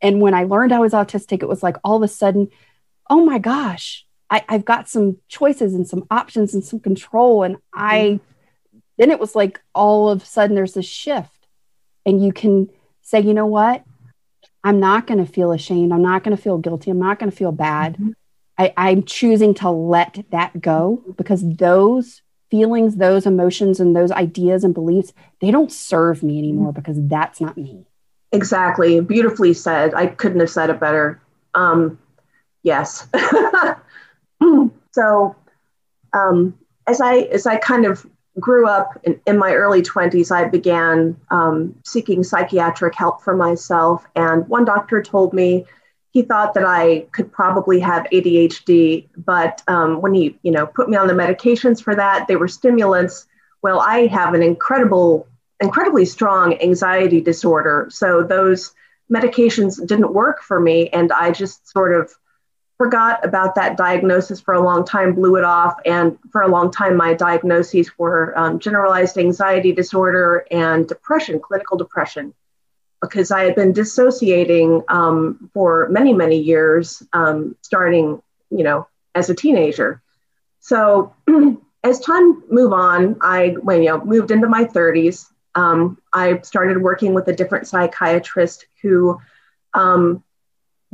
And 0.00 0.20
when 0.20 0.32
I 0.32 0.44
learned 0.44 0.72
I 0.72 0.78
was 0.78 0.92
autistic, 0.92 1.42
it 1.42 1.48
was 1.48 1.62
like 1.62 1.76
all 1.84 1.96
of 1.96 2.02
a 2.02 2.08
sudden, 2.08 2.48
oh 3.10 3.24
my 3.24 3.38
gosh, 3.38 4.06
I, 4.30 4.44
have 4.48 4.64
got 4.64 4.88
some 4.88 5.18
choices 5.28 5.74
and 5.74 5.86
some 5.86 6.06
options 6.10 6.54
and 6.54 6.64
some 6.64 6.80
control. 6.80 7.42
And 7.42 7.56
I 7.74 8.20
then 8.96 9.10
it 9.10 9.18
was 9.18 9.34
like 9.34 9.60
all 9.74 10.10
of 10.10 10.22
a 10.22 10.26
sudden 10.26 10.54
there's 10.54 10.76
a 10.76 10.82
shift. 10.82 11.46
And 12.06 12.22
you 12.24 12.32
can 12.32 12.68
say, 13.02 13.20
you 13.20 13.34
know 13.34 13.46
what? 13.46 13.84
I'm 14.62 14.78
not 14.78 15.06
going 15.06 15.24
to 15.24 15.30
feel 15.30 15.52
ashamed. 15.52 15.92
I'm 15.92 16.02
not 16.02 16.22
going 16.22 16.36
to 16.36 16.42
feel 16.42 16.58
guilty. 16.58 16.90
I'm 16.90 16.98
not 16.98 17.18
going 17.18 17.30
to 17.30 17.36
feel 17.36 17.52
bad. 17.52 17.94
Mm-hmm. 17.94 18.10
I, 18.60 18.74
I'm 18.76 19.04
choosing 19.04 19.54
to 19.54 19.70
let 19.70 20.22
that 20.32 20.60
go 20.60 21.02
because 21.16 21.48
those 21.56 22.20
feelings, 22.50 22.96
those 22.96 23.24
emotions, 23.24 23.80
and 23.80 23.96
those 23.96 24.12
ideas 24.12 24.64
and 24.64 24.74
beliefs, 24.74 25.14
they 25.40 25.50
don't 25.50 25.72
serve 25.72 26.22
me 26.22 26.38
anymore 26.38 26.70
because 26.70 26.98
that's 27.08 27.40
not 27.40 27.56
me. 27.56 27.86
Exactly. 28.32 29.00
Beautifully 29.00 29.54
said. 29.54 29.94
I 29.94 30.08
couldn't 30.08 30.40
have 30.40 30.50
said 30.50 30.68
it 30.68 30.78
better. 30.78 31.22
Um, 31.54 31.98
yes. 32.62 33.08
so 34.92 35.34
um, 36.12 36.58
as 36.86 37.00
I 37.00 37.20
as 37.32 37.46
I 37.46 37.56
kind 37.56 37.86
of 37.86 38.06
grew 38.38 38.68
up 38.68 39.00
in, 39.04 39.18
in 39.26 39.38
my 39.38 39.54
early 39.54 39.80
20s, 39.80 40.30
I 40.30 40.48
began 40.48 41.16
um, 41.30 41.74
seeking 41.86 42.22
psychiatric 42.22 42.94
help 42.94 43.22
for 43.22 43.34
myself. 43.34 44.04
And 44.16 44.46
one 44.48 44.66
doctor 44.66 45.02
told 45.02 45.32
me 45.32 45.64
he 46.12 46.22
thought 46.22 46.54
that 46.54 46.64
I 46.64 47.06
could 47.12 47.32
probably 47.32 47.78
have 47.80 48.06
ADHD, 48.12 49.06
but 49.16 49.62
um, 49.68 50.00
when 50.00 50.12
he, 50.12 50.38
you 50.42 50.50
know, 50.50 50.66
put 50.66 50.88
me 50.88 50.96
on 50.96 51.06
the 51.06 51.14
medications 51.14 51.82
for 51.82 51.94
that, 51.94 52.26
they 52.26 52.36
were 52.36 52.48
stimulants. 52.48 53.26
Well, 53.62 53.80
I 53.80 54.06
have 54.06 54.34
an 54.34 54.42
incredible, 54.42 55.28
incredibly 55.60 56.04
strong 56.04 56.60
anxiety 56.60 57.20
disorder, 57.20 57.88
so 57.90 58.24
those 58.24 58.74
medications 59.10 59.84
didn't 59.86 60.12
work 60.12 60.42
for 60.42 60.58
me, 60.58 60.88
and 60.88 61.12
I 61.12 61.30
just 61.30 61.68
sort 61.68 61.94
of 61.94 62.12
forgot 62.76 63.24
about 63.24 63.54
that 63.54 63.76
diagnosis 63.76 64.40
for 64.40 64.54
a 64.54 64.62
long 64.62 64.84
time, 64.84 65.14
blew 65.14 65.36
it 65.36 65.44
off, 65.44 65.78
and 65.84 66.18
for 66.32 66.42
a 66.42 66.48
long 66.48 66.72
time, 66.72 66.96
my 66.96 67.14
diagnoses 67.14 67.96
were 67.98 68.36
um, 68.36 68.58
generalized 68.58 69.18
anxiety 69.18 69.70
disorder 69.70 70.46
and 70.50 70.88
depression, 70.88 71.38
clinical 71.38 71.76
depression, 71.76 72.34
because 73.00 73.30
I 73.30 73.44
had 73.44 73.54
been 73.54 73.72
dissociating 73.72 74.82
um, 74.88 75.50
for 75.54 75.88
many, 75.88 76.12
many 76.12 76.38
years, 76.38 77.02
um, 77.12 77.56
starting, 77.62 78.20
you 78.50 78.62
know, 78.62 78.86
as 79.14 79.30
a 79.30 79.34
teenager. 79.34 80.02
So 80.60 81.14
as 81.84 82.00
time 82.00 82.42
moved 82.50 82.74
on, 82.74 83.16
I 83.20 83.56
when 83.62 83.82
you 83.82 83.90
know 83.90 84.04
moved 84.04 84.30
into 84.30 84.48
my 84.48 84.64
30s. 84.64 85.26
Um, 85.54 85.98
I 86.12 86.40
started 86.42 86.80
working 86.80 87.12
with 87.12 87.26
a 87.28 87.32
different 87.34 87.66
psychiatrist 87.66 88.66
who 88.82 89.20
um, 89.74 90.22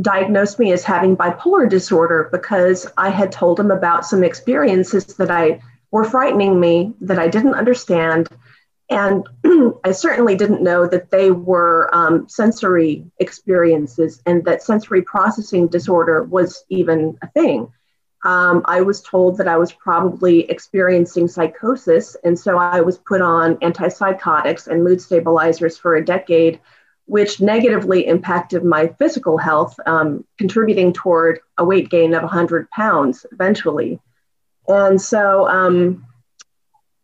diagnosed 0.00 0.58
me 0.58 0.72
as 0.72 0.84
having 0.84 1.16
bipolar 1.16 1.68
disorder 1.68 2.28
because 2.32 2.86
I 2.96 3.10
had 3.10 3.32
told 3.32 3.60
him 3.60 3.70
about 3.70 4.06
some 4.06 4.24
experiences 4.24 5.04
that 5.16 5.30
I 5.30 5.60
were 5.90 6.04
frightening 6.04 6.58
me 6.58 6.94
that 7.00 7.18
I 7.18 7.28
didn't 7.28 7.54
understand. 7.54 8.28
And 8.88 9.26
I 9.84 9.92
certainly 9.92 10.36
didn't 10.36 10.62
know 10.62 10.86
that 10.86 11.10
they 11.10 11.30
were 11.30 11.90
um, 11.94 12.28
sensory 12.28 13.04
experiences 13.18 14.22
and 14.26 14.44
that 14.44 14.62
sensory 14.62 15.02
processing 15.02 15.68
disorder 15.68 16.24
was 16.24 16.64
even 16.68 17.18
a 17.22 17.28
thing. 17.30 17.72
Um, 18.24 18.62
I 18.64 18.80
was 18.80 19.02
told 19.02 19.38
that 19.38 19.46
I 19.46 19.56
was 19.56 19.72
probably 19.72 20.50
experiencing 20.50 21.28
psychosis. 21.28 22.16
And 22.24 22.38
so 22.38 22.58
I 22.58 22.80
was 22.80 22.98
put 22.98 23.20
on 23.20 23.56
antipsychotics 23.56 24.66
and 24.66 24.82
mood 24.82 25.00
stabilizers 25.00 25.78
for 25.78 25.94
a 25.94 26.04
decade 26.04 26.60
which 27.06 27.40
negatively 27.40 28.06
impacted 28.06 28.64
my 28.64 28.88
physical 28.98 29.38
health, 29.38 29.78
um, 29.86 30.24
contributing 30.38 30.92
toward 30.92 31.38
a 31.56 31.64
weight 31.64 31.88
gain 31.88 32.14
of 32.14 32.22
100 32.22 32.68
pounds 32.70 33.24
eventually. 33.30 34.00
And 34.66 35.00
so 35.00 35.48
um, 35.48 36.04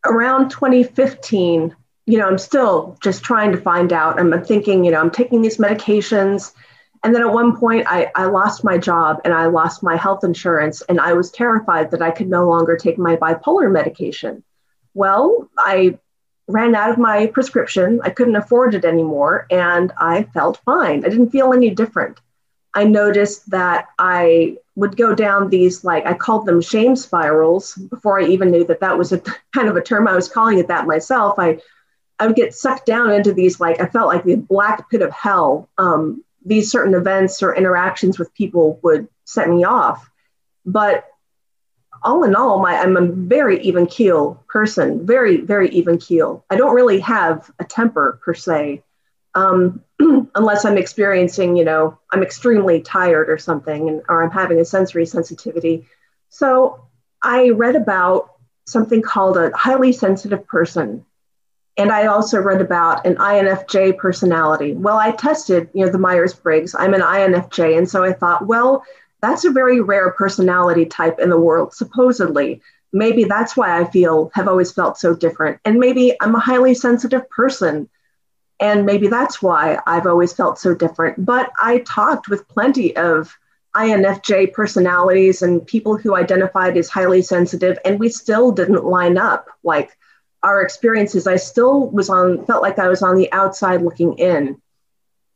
around 0.05 0.51
2015, 0.51 1.77
you 2.07 2.19
know, 2.19 2.27
I'm 2.27 2.39
still 2.39 2.97
just 3.03 3.23
trying 3.23 3.53
to 3.53 3.61
find 3.61 3.93
out. 3.93 4.19
I'm 4.19 4.45
thinking, 4.45 4.85
you 4.85 4.91
know, 4.91 5.01
I'm 5.01 5.11
taking 5.11 5.43
these 5.43 5.59
medications. 5.59 6.53
And 7.05 7.15
then 7.15 7.23
at 7.23 7.33
one 7.33 7.57
point, 7.57 7.87
I, 7.89 8.11
I 8.15 8.27
lost 8.27 8.65
my 8.65 8.79
job 8.79 9.21
and 9.25 9.35
I 9.35 9.47
lost 9.47 9.83
my 9.83 9.97
health 9.97 10.25
insurance, 10.25 10.83
and 10.83 11.01
I 11.01 11.15
was 11.15 11.31
terrified 11.31 11.91
that 11.91 12.03
I 12.03 12.11
could 12.11 12.29
no 12.29 12.49
longer 12.49 12.77
take 12.77 12.99
my 12.99 13.17
bipolar 13.17 13.71
medication. 13.71 14.45
Well, 14.95 15.49
I 15.59 15.99
ran 16.49 16.75
out 16.75 16.91
of 16.91 16.99
my 16.99 17.27
prescription. 17.27 18.01
I 18.05 18.11
couldn't 18.11 18.37
afford 18.37 18.75
it 18.75 18.85
anymore, 18.85 19.47
and 19.51 19.93
I 19.99 20.25
felt 20.25 20.61
fine. 20.65 21.05
I 21.05 21.09
didn't 21.09 21.31
feel 21.31 21.53
any 21.53 21.71
different. 21.71 22.21
I 22.75 22.85
noticed 22.85 23.51
that 23.51 23.89
I 23.99 24.57
would 24.77 24.97
go 24.97 25.15
down 25.15 25.51
these, 25.51 25.85
like, 25.85 26.07
I 26.07 26.15
called 26.15 26.47
them 26.47 26.61
shame 26.61 26.97
spirals 26.97 27.75
before 27.75 28.21
I 28.21 28.25
even 28.25 28.51
knew 28.51 28.65
that 28.65 28.81
that 28.81 28.97
was 28.97 29.13
a 29.13 29.19
kind 29.55 29.69
of 29.69 29.77
a 29.77 29.83
term. 29.83 30.09
I 30.09 30.15
was 30.15 30.29
calling 30.29 30.59
it 30.59 30.69
that 30.69 30.87
myself. 30.87 31.39
I, 31.39 31.59
I 32.23 32.27
would 32.29 32.37
get 32.37 32.55
sucked 32.55 32.87
down 32.87 33.13
into 33.13 33.33
these, 33.33 33.59
like, 33.59 33.81
I 33.81 33.87
felt 33.87 34.07
like 34.07 34.23
the 34.23 34.37
black 34.37 34.89
pit 34.89 35.03
of 35.03 35.11
hell. 35.11 35.69
Um, 35.77 36.23
these 36.45 36.71
certain 36.71 36.95
events 36.95 37.43
or 37.43 37.53
interactions 37.53 38.17
with 38.17 38.33
people 38.33 38.79
would 38.85 39.09
set 39.25 39.49
me 39.49 39.65
off. 39.65 40.09
But 40.65 41.05
all 42.01 42.23
in 42.23 42.37
all, 42.37 42.61
my, 42.61 42.77
I'm 42.77 42.97
a 42.97 43.07
very 43.07 43.61
even 43.63 43.87
keel 43.87 44.41
person, 44.49 45.05
very, 45.05 45.39
very 45.39 45.69
even 45.71 45.99
keel. 45.99 46.45
I 46.49 46.55
don't 46.55 46.77
really 46.77 47.01
have 47.01 47.51
a 47.59 47.65
temper 47.65 48.21
per 48.25 48.35
se, 48.35 48.85
um, 49.35 49.83
unless 50.37 50.65
I'm 50.65 50.79
experiencing, 50.79 51.57
you 51.57 51.65
know, 51.65 51.99
I'm 52.13 52.23
extremely 52.23 52.83
tired 52.83 53.31
or 53.31 53.39
something, 53.39 53.89
and, 53.89 54.01
or 54.09 54.23
I'm 54.23 54.31
having 54.31 54.61
a 54.61 54.65
sensory 54.65 55.07
sensitivity. 55.07 55.89
So 56.29 56.87
I 57.21 57.51
read 57.51 57.75
about 57.75 58.31
something 58.65 59.03
called 59.03 59.37
a 59.37 59.51
highly 59.57 59.91
sensitive 59.91 60.47
person. 60.47 61.05
And 61.79 61.91
I 61.91 62.07
also 62.07 62.39
read 62.41 62.61
about 62.61 63.07
an 63.07 63.17
INFJ 63.17 63.97
personality. 63.97 64.75
Well, 64.75 64.99
I 64.99 65.13
tested, 65.13 65.71
you 65.73 65.85
know, 65.85 65.91
the 65.91 65.99
Myers 65.99 66.35
Briggs. 66.35 66.75
I'm 66.79 66.93
an 66.93 67.01
INFJ. 67.01 67.79
And 67.79 67.89
so 67.89 68.05
I 68.05 68.13
thought, 68.13 68.47
well, 68.47 68.85
that's 69.23 69.45
a 69.45 69.51
very 69.51 69.81
rare 69.81 70.11
personality 70.11 70.85
type 70.85 71.19
in 71.19 71.31
the 71.31 71.41
world, 71.41 71.73
supposedly. 71.75 72.61
Maybe 72.93 73.25
that's 73.25 73.57
why 73.57 73.81
I 73.81 73.85
feel, 73.91 74.31
have 74.35 74.49
always 74.49 74.71
felt 74.71 74.99
so 74.99 75.15
different. 75.15 75.61
And 75.65 75.79
maybe 75.79 76.15
I'm 76.21 76.35
a 76.35 76.41
highly 76.41 76.75
sensitive 76.75 77.29
person. 77.31 77.89
And 78.61 78.85
maybe 78.85 79.09
that's 79.09 79.41
why 79.41 79.79
I've 79.87 80.07
always 80.07 80.35
felt 80.35 80.59
so 80.59 80.75
different. 80.75 81.25
But 81.25 81.53
I 81.61 81.79
talked 81.79 82.29
with 82.29 82.47
plenty 82.49 82.95
of 82.97 83.35
INFJ 83.75 84.53
personalities 84.53 85.41
and 85.41 85.67
people 85.67 85.97
who 85.97 86.15
identified 86.15 86.77
as 86.77 86.91
highly 86.91 87.23
sensitive, 87.23 87.79
and 87.87 87.99
we 87.99 88.11
still 88.11 88.53
didn't 88.53 88.85
line 88.85 89.17
up. 89.17 89.49
Like 89.65 89.97
our 90.43 90.63
experiences, 90.63 91.27
I 91.27 91.37
still 91.37 91.89
was 91.89 92.11
on, 92.11 92.45
felt 92.47 92.63
like 92.63 92.79
I 92.79 92.89
was 92.89 93.03
on 93.03 93.17
the 93.17 93.33
outside 93.33 93.83
looking 93.83 94.19
in, 94.19 94.61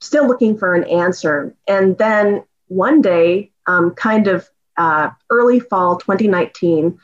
still 0.00 0.26
looking 0.26 0.58
for 0.58 0.74
an 0.74 0.84
answer. 0.84 1.54
And 1.66 1.96
then 1.96 2.44
one 2.68 3.02
day, 3.02 3.52
um, 3.66 3.92
kind 3.92 4.26
of 4.26 4.48
uh, 4.76 5.10
early 5.30 5.60
fall 5.60 5.96
2019, 5.96 6.98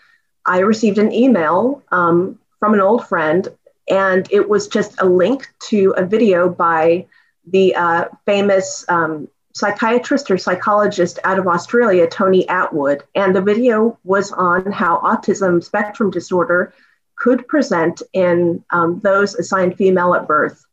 I 0.45 0.59
received 0.61 0.99
an 0.99 1.13
email 1.13 1.83
um, 1.93 2.39
from 2.59 2.75
an 2.75 2.81
old 2.81 3.07
friend, 3.07 3.49
and 3.89 4.27
it 4.31 4.49
was 4.49 4.69
just 4.69 5.01
a 5.01 5.05
link 5.05 5.49
to 5.69 5.95
a 5.97 6.05
video 6.05 6.49
by 6.49 7.07
the 7.47 7.75
uh, 7.75 8.05
famous 8.27 8.85
um, 8.89 9.29
psychiatrist 9.55 10.31
or 10.31 10.39
psychologist 10.39 11.19
out 11.25 11.39
of 11.39 11.47
Australia, 11.47 12.07
Tony 12.07 12.45
Attwood. 12.47 13.03
And 13.15 13.35
the 13.35 13.43
video 13.43 13.99
was 14.05 14.33
on 14.33 14.73
how 14.73 14.99
autism 14.99 15.63
spectrum 15.63 16.11
disorder 16.11 16.73
could 17.23 17.47
present 17.47 18.03
in 18.13 18.65
um, 18.71 18.99
those 19.01 19.37
assigned 19.37 19.77
female 19.77 20.15
at 20.15 20.27
birth. 20.27 20.65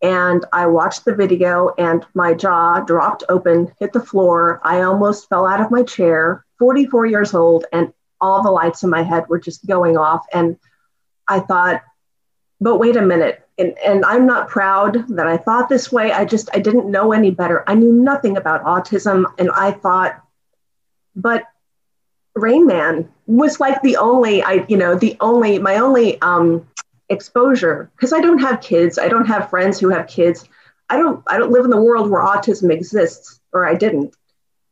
And 0.00 0.46
I 0.50 0.66
watched 0.66 1.04
the 1.04 1.14
video 1.14 1.74
and 1.76 2.06
my 2.14 2.32
jaw 2.32 2.80
dropped 2.80 3.24
open, 3.28 3.70
hit 3.78 3.92
the 3.92 4.00
floor. 4.00 4.62
I 4.64 4.80
almost 4.80 5.28
fell 5.28 5.46
out 5.46 5.60
of 5.60 5.70
my 5.70 5.82
chair, 5.82 6.46
44 6.58 7.04
years 7.04 7.34
old, 7.34 7.66
and 7.70 7.92
all 8.18 8.42
the 8.42 8.50
lights 8.50 8.82
in 8.82 8.88
my 8.88 9.02
head 9.02 9.28
were 9.28 9.38
just 9.38 9.66
going 9.66 9.98
off. 9.98 10.24
And 10.32 10.56
I 11.28 11.40
thought, 11.40 11.82
but 12.62 12.78
wait 12.78 12.96
a 12.96 13.02
minute. 13.02 13.46
And, 13.58 13.76
and 13.84 14.02
I'm 14.06 14.24
not 14.24 14.48
proud 14.48 15.06
that 15.08 15.26
I 15.26 15.36
thought 15.36 15.68
this 15.68 15.92
way. 15.92 16.12
I 16.12 16.24
just, 16.24 16.48
I 16.54 16.60
didn't 16.60 16.90
know 16.90 17.12
any 17.12 17.30
better. 17.30 17.62
I 17.66 17.74
knew 17.74 17.92
nothing 17.92 18.38
about 18.38 18.64
autism. 18.64 19.26
And 19.38 19.50
I 19.50 19.72
thought, 19.72 20.18
but 21.14 21.44
Rain 22.40 22.66
Man 22.66 23.08
was 23.26 23.60
like 23.60 23.80
the 23.82 23.96
only, 23.96 24.42
I, 24.42 24.64
you 24.68 24.76
know, 24.76 24.94
the 24.94 25.16
only, 25.20 25.58
my 25.58 25.76
only 25.76 26.20
um, 26.22 26.66
exposure 27.10 27.90
because 27.96 28.12
I 28.12 28.20
don't 28.20 28.38
have 28.38 28.60
kids. 28.60 28.98
I 28.98 29.08
don't 29.08 29.26
have 29.26 29.50
friends 29.50 29.78
who 29.78 29.90
have 29.90 30.06
kids. 30.06 30.48
I 30.88 30.96
don't 30.96 31.22
I 31.26 31.38
don't 31.38 31.52
live 31.52 31.64
in 31.64 31.70
the 31.70 31.80
world 31.80 32.10
where 32.10 32.22
autism 32.22 32.72
exists, 32.72 33.40
or 33.52 33.66
I 33.66 33.74
didn't. 33.74 34.14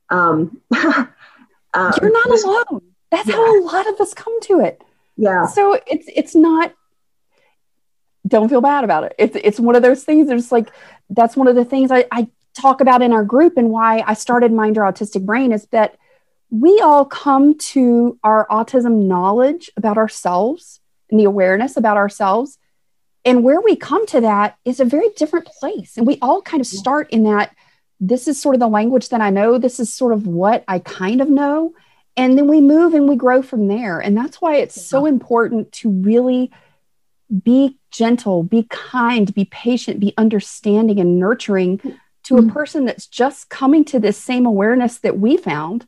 Um, 0.08 0.60
uh, 0.74 1.06
You're 2.00 2.12
not 2.12 2.44
alone. 2.44 2.82
That's 3.10 3.28
yeah. 3.28 3.34
how 3.34 3.60
a 3.60 3.62
lot 3.62 3.86
of 3.88 4.00
us 4.00 4.14
come 4.14 4.40
to 4.42 4.60
it. 4.60 4.82
Yeah. 5.16 5.46
So 5.46 5.78
it's 5.86 6.08
it's 6.14 6.34
not. 6.34 6.74
Don't 8.26 8.48
feel 8.48 8.60
bad 8.60 8.84
about 8.84 9.04
it. 9.04 9.14
It's 9.18 9.36
it's 9.42 9.60
one 9.60 9.76
of 9.76 9.82
those 9.82 10.04
things. 10.04 10.28
There's 10.28 10.52
like 10.52 10.70
that's 11.10 11.36
one 11.36 11.48
of 11.48 11.56
the 11.56 11.64
things 11.64 11.90
I, 11.90 12.06
I 12.10 12.28
talk 12.54 12.80
about 12.80 13.02
in 13.02 13.12
our 13.12 13.24
group 13.24 13.56
and 13.56 13.70
why 13.70 14.02
I 14.06 14.14
started 14.14 14.52
Mind 14.52 14.76
Your 14.76 14.84
Autistic 14.84 15.24
Brain 15.24 15.52
is 15.52 15.66
that 15.66 15.96
we 16.50 16.80
all 16.80 17.04
come 17.04 17.58
to 17.58 18.18
our 18.24 18.46
autism 18.50 19.06
knowledge 19.06 19.70
about 19.76 19.98
ourselves 19.98 20.80
and 21.10 21.20
the 21.20 21.24
awareness 21.24 21.76
about 21.76 21.96
ourselves. 21.96 22.58
And 23.24 23.44
where 23.44 23.60
we 23.60 23.76
come 23.76 24.06
to 24.06 24.20
that 24.22 24.56
is 24.64 24.80
a 24.80 24.84
very 24.84 25.10
different 25.16 25.46
place. 25.46 25.96
And 25.96 26.06
we 26.06 26.18
all 26.22 26.40
kind 26.40 26.60
of 26.60 26.66
start 26.66 27.10
in 27.10 27.24
that 27.24 27.54
this 28.00 28.28
is 28.28 28.40
sort 28.40 28.54
of 28.54 28.60
the 28.60 28.68
language 28.68 29.08
that 29.10 29.20
I 29.20 29.30
know, 29.30 29.58
this 29.58 29.80
is 29.80 29.92
sort 29.92 30.12
of 30.12 30.26
what 30.26 30.64
I 30.68 30.78
kind 30.78 31.20
of 31.20 31.28
know. 31.28 31.74
And 32.16 32.38
then 32.38 32.48
we 32.48 32.60
move 32.60 32.94
and 32.94 33.08
we 33.08 33.16
grow 33.16 33.42
from 33.42 33.68
there. 33.68 34.00
And 34.00 34.16
that's 34.16 34.40
why 34.40 34.56
it's 34.56 34.82
so 34.82 35.04
important 35.04 35.72
to 35.72 35.90
really 35.90 36.50
be 37.42 37.78
gentle, 37.90 38.42
be 38.42 38.66
kind, 38.70 39.32
be 39.34 39.44
patient, 39.46 40.00
be 40.00 40.14
understanding 40.16 40.98
and 40.98 41.18
nurturing 41.18 41.78
to 42.24 42.36
a 42.36 42.40
mm-hmm. 42.40 42.50
person 42.50 42.86
that's 42.86 43.06
just 43.06 43.50
coming 43.50 43.84
to 43.86 44.00
this 44.00 44.16
same 44.16 44.46
awareness 44.46 44.98
that 44.98 45.18
we 45.18 45.36
found 45.36 45.86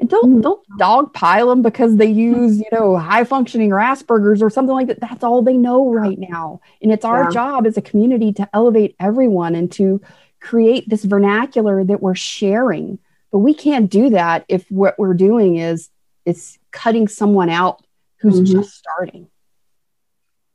and 0.00 0.08
don't 0.08 0.38
mm. 0.38 0.42
don't 0.42 0.66
dogpile 0.78 1.48
them 1.48 1.62
because 1.62 1.96
they 1.96 2.10
use 2.10 2.58
you 2.58 2.66
know 2.72 2.96
high 2.96 3.24
functioning 3.24 3.70
or 3.70 3.76
Asperger's 3.76 4.42
or 4.42 4.50
something 4.50 4.74
like 4.74 4.86
that. 4.88 5.00
That's 5.00 5.22
all 5.22 5.42
they 5.42 5.56
know 5.56 5.92
right 5.92 6.18
now, 6.18 6.60
and 6.82 6.90
it's 6.90 7.04
our 7.04 7.24
yeah. 7.24 7.30
job 7.30 7.66
as 7.66 7.76
a 7.76 7.82
community 7.82 8.32
to 8.32 8.48
elevate 8.54 8.96
everyone 8.98 9.54
and 9.54 9.70
to 9.72 10.00
create 10.40 10.88
this 10.88 11.04
vernacular 11.04 11.84
that 11.84 12.00
we're 12.00 12.14
sharing. 12.14 12.98
But 13.30 13.40
we 13.40 13.52
can't 13.54 13.90
do 13.90 14.10
that 14.10 14.46
if 14.48 14.68
what 14.70 14.98
we're 14.98 15.14
doing 15.14 15.56
is 15.56 15.90
is 16.24 16.58
cutting 16.70 17.06
someone 17.06 17.50
out 17.50 17.84
who's 18.16 18.40
mm-hmm. 18.40 18.60
just 18.60 18.76
starting. 18.76 19.28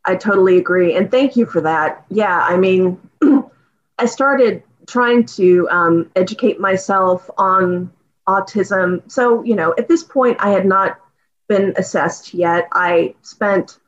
I 0.06 0.16
totally 0.16 0.58
agree, 0.58 0.96
and 0.96 1.10
thank 1.10 1.36
you 1.36 1.46
for 1.46 1.62
that. 1.62 2.04
Yeah, 2.10 2.40
I 2.40 2.58
mean, 2.58 3.00
I 4.00 4.08
started 4.08 4.64
trying 4.88 5.26
to 5.26 5.68
um, 5.70 6.12
educate 6.16 6.60
myself 6.60 7.30
on 7.38 7.92
autism. 8.28 9.10
So, 9.12 9.44
you 9.44 9.56
know, 9.56 9.74
at 9.78 9.88
this 9.88 10.04
point, 10.04 10.38
I 10.40 10.50
had 10.50 10.66
not 10.66 11.00
been 11.48 11.74
assessed 11.78 12.34
yet. 12.34 12.68
I 12.72 13.16
spent 13.22 13.80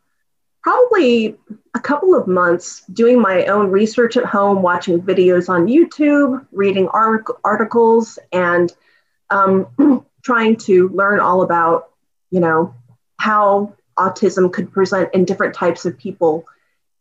probably 0.62 1.36
a 1.74 1.80
couple 1.80 2.14
of 2.14 2.28
months 2.28 2.84
doing 2.92 3.22
my 3.22 3.46
own 3.46 3.72
research 3.72 4.18
at 4.18 4.26
home, 4.26 4.62
watching 4.62 5.02
videos 5.02 5.50
on 5.50 5.68
YouTube, 5.68 6.46
reading 6.52 6.88
articles, 6.90 8.20
and 8.32 8.74
um, 9.30 9.68
trying 10.24 10.58
to 10.58 10.90
learn 10.90 11.20
all 11.20 11.42
about, 11.42 11.92
you 12.32 12.40
know, 12.40 12.74
how 13.18 13.74
autism 13.98 14.52
could 14.52 14.72
present 14.72 15.14
in 15.14 15.26
different 15.26 15.56
types 15.56 15.86
of 15.86 15.98
people. 15.98 16.46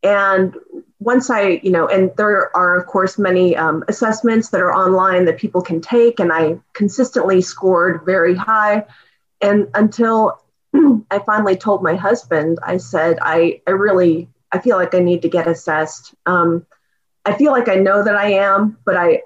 And 0.02 0.57
once 1.06 1.30
I, 1.30 1.60
you 1.62 1.70
know, 1.70 1.86
and 1.86 2.10
there 2.16 2.54
are, 2.56 2.76
of 2.76 2.86
course, 2.86 3.16
many 3.16 3.56
um, 3.56 3.84
assessments 3.86 4.48
that 4.48 4.60
are 4.60 4.75
online 4.75 5.25
that 5.26 5.38
people 5.38 5.62
can 5.62 5.80
take, 5.80 6.18
and 6.18 6.32
I 6.32 6.58
consistently 6.72 7.40
scored 7.40 8.04
very 8.04 8.34
high. 8.34 8.84
And 9.40 9.68
until 9.75 10.42
I 10.75 11.20
finally 11.25 11.56
told 11.56 11.84
my 11.84 11.94
husband, 11.94 12.58
I 12.60 12.78
said, 12.78 13.20
I, 13.22 13.60
I 13.68 13.70
really, 13.70 14.28
I 14.50 14.58
feel 14.58 14.76
like 14.78 14.96
I 14.96 14.98
need 14.98 15.22
to 15.22 15.28
get 15.28 15.46
assessed. 15.46 16.12
Um, 16.26 16.66
I 17.25 17.34
feel 17.38 17.52
like 17.52 17.68
I 17.68 17.76
know 17.76 18.02
that 18.02 18.16
I 18.16 18.32
am, 18.32 18.76
but 18.84 18.96
I, 18.96 19.22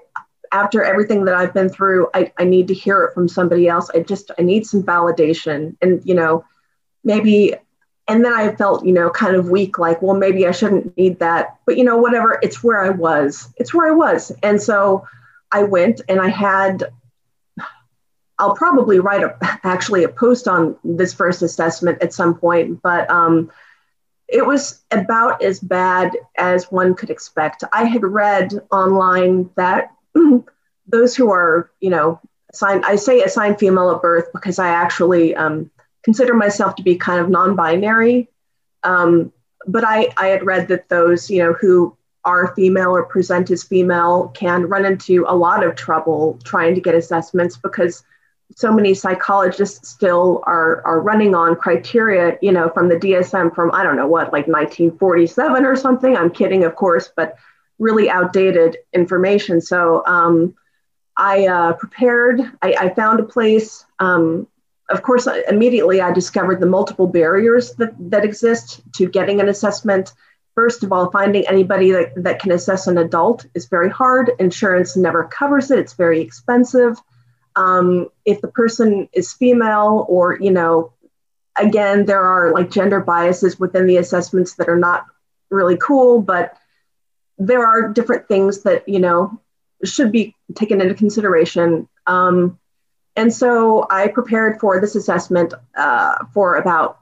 after 0.51 0.83
everything 0.83 1.25
that 1.25 1.33
I've 1.33 1.53
been 1.55 1.69
through, 1.69 2.09
I, 2.13 2.31
I 2.37 2.43
need 2.43 2.67
to 2.67 2.75
hear 2.75 3.05
it 3.05 3.15
from 3.15 3.27
somebody 3.27 3.67
else. 3.67 3.89
I 3.89 4.01
just, 4.01 4.29
I 4.37 4.43
need 4.43 4.67
some 4.67 4.83
validation. 4.83 5.75
And, 5.81 6.05
you 6.05 6.13
know, 6.13 6.45
maybe 7.03 7.55
and 8.11 8.25
then 8.25 8.33
I 8.33 8.53
felt, 8.53 8.85
you 8.85 8.91
know, 8.91 9.09
kind 9.09 9.37
of 9.37 9.49
weak, 9.49 9.79
like, 9.79 10.01
well, 10.01 10.17
maybe 10.17 10.45
I 10.45 10.51
shouldn't 10.51 10.97
need 10.97 11.19
that. 11.19 11.57
But, 11.65 11.77
you 11.77 11.85
know, 11.85 11.95
whatever, 11.95 12.37
it's 12.43 12.61
where 12.61 12.83
I 12.83 12.89
was. 12.89 13.47
It's 13.55 13.73
where 13.73 13.89
I 13.89 13.95
was. 13.95 14.33
And 14.43 14.61
so 14.61 15.07
I 15.49 15.63
went 15.63 16.01
and 16.09 16.19
I 16.19 16.27
had, 16.27 16.91
I'll 18.37 18.55
probably 18.57 18.99
write 18.99 19.23
a, 19.23 19.37
actually 19.63 20.03
a 20.03 20.09
post 20.09 20.49
on 20.49 20.75
this 20.83 21.13
first 21.13 21.41
assessment 21.41 22.01
at 22.01 22.13
some 22.13 22.35
point, 22.35 22.81
but 22.81 23.09
um, 23.09 23.49
it 24.27 24.45
was 24.45 24.83
about 24.91 25.41
as 25.41 25.61
bad 25.61 26.11
as 26.37 26.69
one 26.69 26.95
could 26.95 27.11
expect. 27.11 27.63
I 27.71 27.85
had 27.85 28.03
read 28.03 28.59
online 28.73 29.49
that 29.55 29.95
those 30.85 31.15
who 31.15 31.31
are, 31.31 31.71
you 31.79 31.91
know, 31.91 32.19
assigned, 32.51 32.83
I 32.83 32.97
say 32.97 33.21
assigned 33.21 33.57
female 33.57 33.89
at 33.91 34.01
birth 34.01 34.33
because 34.33 34.59
I 34.59 34.67
actually, 34.67 35.33
um, 35.33 35.71
consider 36.03 36.33
myself 36.33 36.75
to 36.75 36.83
be 36.83 36.95
kind 36.95 37.19
of 37.19 37.29
non-binary. 37.29 38.29
Um, 38.83 39.31
but 39.67 39.83
I, 39.83 40.09
I 40.17 40.27
had 40.27 40.45
read 40.45 40.67
that 40.69 40.89
those, 40.89 41.29
you 41.29 41.43
know, 41.43 41.53
who 41.53 41.95
are 42.23 42.53
female 42.55 42.95
or 42.95 43.05
present 43.05 43.49
as 43.51 43.63
female 43.63 44.31
can 44.35 44.67
run 44.67 44.85
into 44.85 45.25
a 45.27 45.35
lot 45.35 45.63
of 45.63 45.75
trouble 45.75 46.39
trying 46.43 46.75
to 46.75 46.81
get 46.81 46.95
assessments 46.95 47.57
because 47.57 48.03
so 48.55 48.71
many 48.71 48.93
psychologists 48.93 49.89
still 49.89 50.43
are, 50.45 50.85
are 50.85 51.01
running 51.01 51.33
on 51.33 51.55
criteria, 51.55 52.37
you 52.41 52.51
know, 52.51 52.69
from 52.69 52.89
the 52.89 52.95
DSM 52.95 53.53
from, 53.55 53.71
I 53.73 53.83
don't 53.83 53.95
know 53.95 54.07
what, 54.07 54.33
like 54.33 54.47
1947 54.47 55.65
or 55.65 55.75
something. 55.75 56.15
I'm 56.15 56.29
kidding, 56.29 56.63
of 56.63 56.75
course, 56.75 57.11
but 57.15 57.37
really 57.79 58.09
outdated 58.09 58.77
information. 58.93 59.61
So 59.61 60.03
um, 60.05 60.55
I 61.17 61.47
uh, 61.47 61.73
prepared, 61.73 62.41
I, 62.61 62.75
I, 62.79 62.93
found 62.93 63.19
a 63.19 63.23
place 63.23 63.85
um, 63.99 64.47
of 64.91 65.01
course, 65.01 65.27
immediately 65.47 66.01
I 66.01 66.11
discovered 66.11 66.59
the 66.59 66.65
multiple 66.65 67.07
barriers 67.07 67.73
that, 67.75 67.93
that 68.11 68.25
exist 68.25 68.81
to 68.95 69.07
getting 69.07 69.39
an 69.39 69.49
assessment. 69.49 70.13
First 70.55 70.83
of 70.83 70.91
all, 70.91 71.09
finding 71.11 71.47
anybody 71.47 71.91
that, 71.91 72.11
that 72.23 72.39
can 72.39 72.51
assess 72.51 72.87
an 72.87 72.97
adult 72.97 73.45
is 73.55 73.67
very 73.67 73.89
hard. 73.89 74.31
Insurance 74.39 74.97
never 74.97 75.23
covers 75.25 75.71
it, 75.71 75.79
it's 75.79 75.93
very 75.93 76.21
expensive. 76.21 76.97
Um, 77.55 78.09
if 78.25 78.41
the 78.41 78.47
person 78.47 79.09
is 79.13 79.33
female, 79.33 80.05
or, 80.07 80.37
you 80.39 80.51
know, 80.51 80.93
again, 81.57 82.05
there 82.05 82.21
are 82.21 82.53
like 82.53 82.69
gender 82.69 82.99
biases 83.01 83.59
within 83.59 83.87
the 83.87 83.97
assessments 83.97 84.55
that 84.55 84.69
are 84.69 84.79
not 84.79 85.05
really 85.49 85.77
cool, 85.77 86.21
but 86.21 86.57
there 87.37 87.65
are 87.65 87.89
different 87.89 88.27
things 88.27 88.63
that, 88.63 88.87
you 88.87 88.99
know, 88.99 89.41
should 89.83 90.11
be 90.11 90.35
taken 90.55 90.79
into 90.79 90.93
consideration. 90.93 91.89
Um, 92.07 92.59
and 93.15 93.33
so 93.33 93.87
I 93.89 94.07
prepared 94.07 94.59
for 94.59 94.79
this 94.79 94.95
assessment 94.95 95.53
uh, 95.75 96.25
for 96.33 96.55
about 96.55 96.99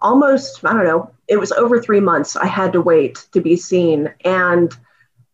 almost, 0.00 0.64
I 0.64 0.72
don't 0.72 0.84
know, 0.84 1.10
it 1.28 1.38
was 1.38 1.52
over 1.52 1.80
three 1.80 2.00
months. 2.00 2.36
I 2.36 2.46
had 2.46 2.72
to 2.72 2.80
wait 2.80 3.26
to 3.32 3.40
be 3.40 3.56
seen. 3.56 4.12
And 4.24 4.72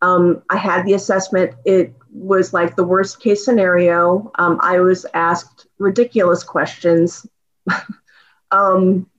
um, 0.01 0.43
I 0.49 0.57
had 0.57 0.85
the 0.85 0.93
assessment. 0.93 1.55
It 1.65 1.93
was 2.11 2.53
like 2.53 2.75
the 2.75 2.83
worst 2.83 3.19
case 3.19 3.43
scenario. 3.43 4.31
Um, 4.35 4.59
I 4.61 4.79
was 4.79 5.05
asked 5.13 5.67
ridiculous 5.79 6.43
questions. 6.43 7.25
um, 8.51 9.09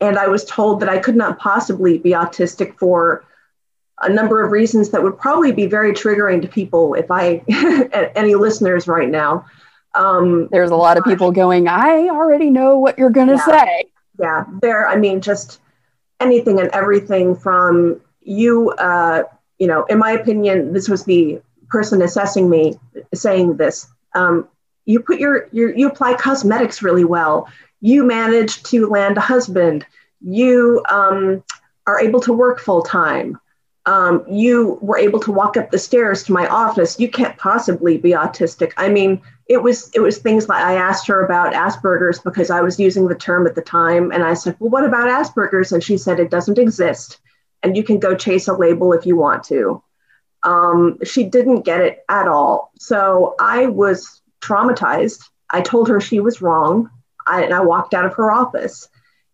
and 0.00 0.18
I 0.18 0.26
was 0.26 0.44
told 0.44 0.80
that 0.80 0.88
I 0.88 0.98
could 0.98 1.14
not 1.14 1.38
possibly 1.38 1.98
be 1.98 2.10
autistic 2.10 2.76
for 2.78 3.24
a 4.00 4.08
number 4.08 4.42
of 4.42 4.50
reasons 4.50 4.90
that 4.90 5.02
would 5.02 5.16
probably 5.16 5.52
be 5.52 5.66
very 5.66 5.92
triggering 5.92 6.42
to 6.42 6.48
people 6.48 6.94
if 6.94 7.10
I, 7.10 7.44
any 8.16 8.34
listeners 8.34 8.88
right 8.88 9.08
now. 9.08 9.44
Um, 9.94 10.48
There's 10.50 10.70
a 10.70 10.76
lot 10.76 10.96
of 10.96 11.04
people 11.04 11.32
going, 11.32 11.68
I 11.68 12.08
already 12.08 12.50
know 12.50 12.78
what 12.78 12.98
you're 12.98 13.10
going 13.10 13.28
to 13.28 13.34
yeah, 13.34 13.64
say. 13.64 13.84
Yeah, 14.18 14.44
there, 14.60 14.88
I 14.88 14.96
mean, 14.96 15.20
just 15.20 15.60
anything 16.20 16.60
and 16.60 16.70
everything 16.70 17.36
from 17.36 18.00
you, 18.22 18.70
uh, 18.72 19.24
you 19.58 19.66
know, 19.66 19.84
in 19.84 19.98
my 19.98 20.12
opinion, 20.12 20.72
this 20.72 20.88
was 20.88 21.04
the 21.04 21.40
person 21.68 22.02
assessing 22.02 22.48
me 22.48 22.78
saying 23.14 23.56
this. 23.56 23.88
Um, 24.14 24.48
you 24.84 25.00
put 25.00 25.18
your, 25.18 25.48
your, 25.52 25.74
you 25.76 25.88
apply 25.88 26.14
cosmetics 26.14 26.82
really 26.82 27.04
well. 27.04 27.48
You 27.80 28.04
manage 28.04 28.62
to 28.64 28.86
land 28.88 29.16
a 29.18 29.20
husband. 29.20 29.86
You 30.20 30.82
um, 30.88 31.42
are 31.86 32.00
able 32.00 32.20
to 32.20 32.32
work 32.32 32.60
full 32.60 32.82
time. 32.82 33.38
Um, 33.86 34.24
you 34.30 34.78
were 34.80 34.98
able 34.98 35.18
to 35.20 35.32
walk 35.32 35.56
up 35.56 35.70
the 35.70 35.78
stairs 35.78 36.22
to 36.24 36.32
my 36.32 36.46
office. 36.46 37.00
You 37.00 37.08
can't 37.08 37.36
possibly 37.36 37.98
be 37.98 38.10
autistic. 38.10 38.72
I 38.76 38.88
mean, 38.88 39.20
it 39.46 39.62
was 39.62 39.90
it 39.94 40.00
was 40.00 40.18
things 40.18 40.48
like 40.48 40.64
I 40.64 40.74
asked 40.74 41.06
her 41.08 41.24
about 41.24 41.52
Asperger's 41.52 42.20
because 42.20 42.50
I 42.50 42.60
was 42.60 42.78
using 42.78 43.08
the 43.08 43.14
term 43.14 43.46
at 43.46 43.54
the 43.54 43.62
time, 43.62 44.10
and 44.12 44.22
I 44.22 44.34
said, 44.34 44.56
"Well, 44.58 44.70
what 44.70 44.84
about 44.84 45.08
Asperger's?" 45.08 45.72
And 45.72 45.82
she 45.82 45.96
said, 45.96 46.20
"It 46.20 46.30
doesn't 46.30 46.58
exist, 46.58 47.18
and 47.62 47.76
you 47.76 47.82
can 47.82 47.98
go 47.98 48.14
chase 48.14 48.48
a 48.48 48.54
label 48.54 48.92
if 48.92 49.06
you 49.06 49.16
want 49.16 49.44
to." 49.44 49.82
Um, 50.44 50.98
she 51.04 51.24
didn't 51.24 51.62
get 51.62 51.80
it 51.80 52.04
at 52.08 52.28
all, 52.28 52.72
so 52.78 53.34
I 53.38 53.66
was 53.66 54.22
traumatized. 54.40 55.22
I 55.50 55.60
told 55.60 55.88
her 55.88 56.00
she 56.00 56.20
was 56.20 56.40
wrong, 56.40 56.90
I, 57.26 57.42
and 57.42 57.54
I 57.54 57.60
walked 57.60 57.94
out 57.94 58.04
of 58.04 58.14
her 58.14 58.32
office. 58.32 58.88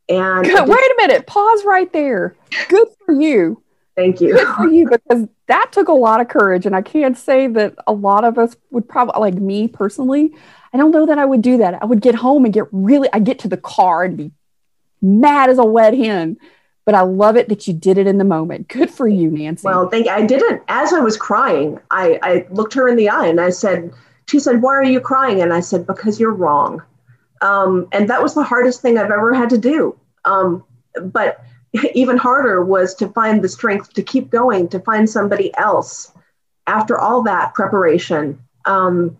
And 0.08 0.46
wait 0.46 0.56
a 0.56 0.94
minute, 0.96 1.26
pause 1.26 1.64
right 1.64 1.92
there. 1.92 2.34
Good 2.68 2.88
for 3.04 3.12
you. 3.12 3.62
Thank 3.98 4.20
you. 4.20 4.34
Good 4.34 4.54
for 4.54 4.68
you 4.68 4.88
because 4.88 5.26
that 5.48 5.72
took 5.72 5.88
a 5.88 5.92
lot 5.92 6.20
of 6.20 6.28
courage. 6.28 6.66
And 6.66 6.76
I 6.76 6.82
can't 6.82 7.18
say 7.18 7.48
that 7.48 7.74
a 7.84 7.92
lot 7.92 8.22
of 8.22 8.38
us 8.38 8.56
would 8.70 8.88
probably, 8.88 9.18
like 9.18 9.34
me 9.34 9.66
personally, 9.66 10.32
I 10.72 10.76
don't 10.76 10.92
know 10.92 11.04
that 11.04 11.18
I 11.18 11.24
would 11.24 11.42
do 11.42 11.56
that. 11.56 11.82
I 11.82 11.84
would 11.84 12.00
get 12.00 12.14
home 12.14 12.44
and 12.44 12.54
get 12.54 12.66
really, 12.70 13.08
I 13.12 13.18
get 13.18 13.40
to 13.40 13.48
the 13.48 13.56
car 13.56 14.04
and 14.04 14.16
be 14.16 14.30
mad 15.02 15.50
as 15.50 15.58
a 15.58 15.64
wet 15.64 15.94
hen. 15.94 16.36
But 16.84 16.94
I 16.94 17.00
love 17.00 17.36
it 17.36 17.48
that 17.48 17.66
you 17.66 17.74
did 17.74 17.98
it 17.98 18.06
in 18.06 18.18
the 18.18 18.24
moment. 18.24 18.68
Good 18.68 18.88
for 18.88 19.08
you, 19.08 19.32
Nancy. 19.32 19.64
Well, 19.64 19.88
thank 19.88 20.06
you. 20.06 20.12
I 20.12 20.24
didn't, 20.24 20.62
as 20.68 20.92
I 20.92 21.00
was 21.00 21.16
crying, 21.16 21.80
I, 21.90 22.20
I 22.22 22.46
looked 22.50 22.74
her 22.74 22.86
in 22.86 22.94
the 22.94 23.08
eye 23.08 23.26
and 23.26 23.40
I 23.40 23.50
said, 23.50 23.92
she 24.28 24.38
said, 24.38 24.62
Why 24.62 24.74
are 24.74 24.84
you 24.84 25.00
crying? 25.00 25.42
And 25.42 25.52
I 25.52 25.58
said, 25.58 25.88
Because 25.88 26.20
you're 26.20 26.32
wrong. 26.32 26.82
Um, 27.40 27.88
and 27.90 28.08
that 28.08 28.22
was 28.22 28.34
the 28.34 28.44
hardest 28.44 28.80
thing 28.80 28.96
I've 28.96 29.10
ever 29.10 29.34
had 29.34 29.50
to 29.50 29.58
do. 29.58 29.98
Um, 30.24 30.64
but 31.02 31.44
even 31.94 32.16
harder 32.16 32.64
was 32.64 32.94
to 32.96 33.08
find 33.08 33.42
the 33.42 33.48
strength 33.48 33.92
to 33.94 34.02
keep 34.02 34.30
going, 34.30 34.68
to 34.68 34.80
find 34.80 35.08
somebody 35.08 35.54
else 35.56 36.12
after 36.66 36.98
all 36.98 37.22
that 37.22 37.54
preparation. 37.54 38.38
Um, 38.64 39.18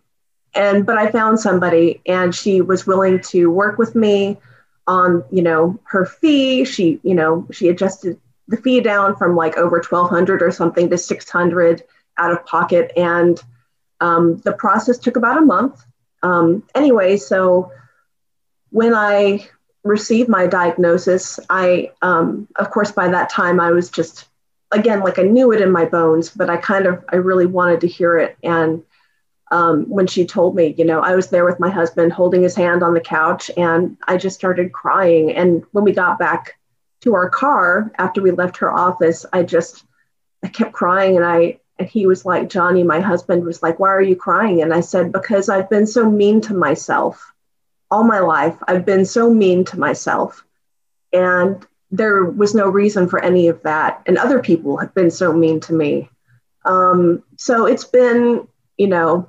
and 0.54 0.84
but 0.84 0.98
I 0.98 1.11
found 1.11 1.38
somebody, 1.38 2.00
and 2.06 2.34
she 2.34 2.61
was 2.61 2.87
willing 2.87 3.20
to 3.28 3.50
work 3.50 3.78
with 3.78 3.94
me 3.94 4.38
on, 4.87 5.22
you 5.30 5.42
know, 5.42 5.78
her 5.84 6.06
fee. 6.06 6.64
She, 6.64 7.00
you 7.02 7.14
know, 7.14 7.46
she 7.52 7.68
adjusted 7.68 8.18
the 8.48 8.56
fee 8.56 8.80
down 8.80 9.14
from 9.16 9.37
like 9.37 9.56
over 9.56 9.76
1200 9.76 10.42
or 10.42 10.50
something 10.50 10.88
to 10.90 10.98
600 10.98 11.82
out 12.16 12.32
of 12.32 12.44
pocket. 12.46 12.92
And 12.96 13.40
um, 14.00 14.38
the 14.38 14.52
process 14.52 14.98
took 14.98 15.16
about 15.16 15.38
a 15.38 15.44
month. 15.44 15.84
Um, 16.22 16.64
anyway, 16.74 17.18
so 17.18 17.70
when 18.70 18.94
I 18.94 19.48
received 19.88 20.29
my 20.29 20.46
diagnosis, 20.46 21.40
I, 21.48 21.90
um, 22.03 22.46
of 22.57 22.70
course, 22.70 22.92
by 22.92 23.09
that 23.09 23.31
time 23.31 23.59
I 23.59 23.70
was 23.70 23.90
just, 23.90 24.27
again, 24.70 25.01
like 25.01 25.18
I 25.18 25.22
knew 25.22 25.53
it 25.53 25.62
in 25.62 25.72
my 25.72 25.87
bones, 25.87 26.31
but 26.31 26.51
I 26.51 26.59
kind 26.59 26.87
of, 26.87 27.05
I 27.09 27.16
really 27.16 27.46
wanted 27.46 27.81
to 27.81 27.88
hear 27.88 28.18
it. 28.18 28.37
And 28.42 28.83
um, 29.51 29.88
when 29.88 30.07
she 30.07 30.27
told 30.27 30.55
me, 30.55 30.74
you 30.77 30.85
know, 30.85 31.01
I 31.01 31.14
was 31.16 31.31
there 31.31 31.46
with 31.46 31.59
my 31.59 31.70
husband 31.70 32.12
holding 32.12 32.42
his 32.42 32.55
hand 32.55 32.83
on 32.83 32.92
the 32.92 33.01
couch 33.01 33.51
and 33.57 33.96
I 34.07 34.18
just 34.18 34.37
started 34.37 34.72
crying. 34.72 35.33
And 35.33 35.64
when 35.72 35.85
we 35.85 35.92
got 35.92 36.18
back 36.18 36.59
to 37.01 37.14
our 37.14 37.31
car 37.31 37.90
after 37.98 38.20
we 38.20 38.31
left 38.31 38.59
her 38.59 38.70
office, 38.70 39.24
I 39.33 39.42
just, 39.42 39.85
I 40.44 40.48
kept 40.48 40.72
crying 40.72 41.16
and 41.16 41.24
I, 41.24 41.61
And 41.79 41.88
he 41.88 42.07
was 42.07 42.27
like, 42.27 42.51
Johnny, 42.51 42.83
my 42.83 43.01
husband 43.01 43.44
was 43.44 43.62
like, 43.62 43.79
Why 43.79 43.88
are 43.88 44.03
you 44.03 44.16
crying? 44.16 44.61
And 44.62 44.74
I 44.74 44.81
said, 44.81 45.12
Because 45.12 45.48
I've 45.48 45.70
been 45.70 45.87
so 45.87 46.11
mean 46.11 46.40
to 46.42 46.55
myself 46.55 47.33
all 47.90 48.05
my 48.05 48.20
life. 48.20 48.57
I've 48.66 48.85
been 48.85 49.05
so 49.05 49.33
mean 49.33 49.64
to 49.66 49.79
myself. 49.79 50.44
And 51.12 51.66
there 51.90 52.24
was 52.24 52.55
no 52.55 52.68
reason 52.68 53.09
for 53.09 53.22
any 53.22 53.48
of 53.48 53.62
that. 53.62 54.03
And 54.07 54.18
other 54.18 54.40
people 54.40 54.77
have 54.77 54.94
been 54.94 55.11
so 55.11 55.33
mean 55.33 55.61
to 55.61 55.72
me. 55.72 56.11
Um, 56.64 57.22
so 57.37 57.66
it's 57.66 57.85
been, 57.85 58.46
you 58.77 58.88
know, 58.88 59.29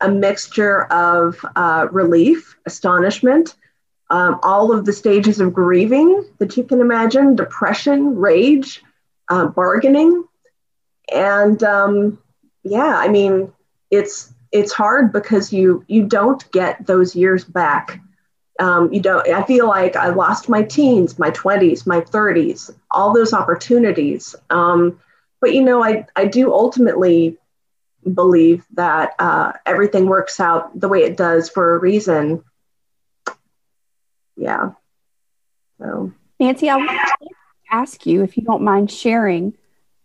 a 0.00 0.08
mixture 0.08 0.84
of 0.84 1.44
uh, 1.56 1.88
relief, 1.90 2.56
astonishment, 2.66 3.56
um, 4.10 4.38
all 4.42 4.72
of 4.72 4.84
the 4.84 4.92
stages 4.92 5.40
of 5.40 5.52
grieving 5.52 6.24
that 6.38 6.56
you 6.56 6.62
can 6.62 6.80
imagine 6.80 7.34
depression, 7.34 8.16
rage, 8.16 8.82
uh, 9.28 9.46
bargaining. 9.46 10.24
And 11.12 11.60
um, 11.64 12.18
yeah, 12.62 12.96
I 12.96 13.08
mean, 13.08 13.52
it's 13.90 14.32
it's 14.58 14.72
hard 14.72 15.12
because 15.12 15.52
you 15.52 15.84
you 15.86 16.04
don't 16.04 16.50
get 16.52 16.86
those 16.86 17.14
years 17.14 17.44
back. 17.44 18.00
Um, 18.58 18.92
you 18.92 19.00
don't. 19.00 19.28
I 19.28 19.42
feel 19.44 19.68
like 19.68 19.96
I 19.96 20.08
lost 20.08 20.48
my 20.48 20.62
teens, 20.62 21.18
my 21.18 21.30
twenties, 21.30 21.86
my 21.86 22.00
thirties, 22.00 22.70
all 22.90 23.12
those 23.12 23.32
opportunities. 23.34 24.34
Um, 24.50 24.98
but 25.40 25.52
you 25.52 25.62
know, 25.62 25.82
I 25.84 26.06
I 26.16 26.26
do 26.26 26.52
ultimately 26.52 27.36
believe 28.14 28.64
that 28.74 29.14
uh, 29.18 29.52
everything 29.66 30.06
works 30.06 30.40
out 30.40 30.78
the 30.78 30.88
way 30.88 31.02
it 31.02 31.16
does 31.16 31.50
for 31.50 31.74
a 31.74 31.78
reason. 31.78 32.42
Yeah. 34.36 34.72
So 35.78 36.12
Nancy, 36.40 36.70
I 36.70 36.76
want 36.76 36.90
to 36.90 37.28
ask 37.70 38.06
you 38.06 38.22
if 38.22 38.36
you 38.36 38.44
don't 38.44 38.62
mind 38.62 38.90
sharing, 38.90 39.54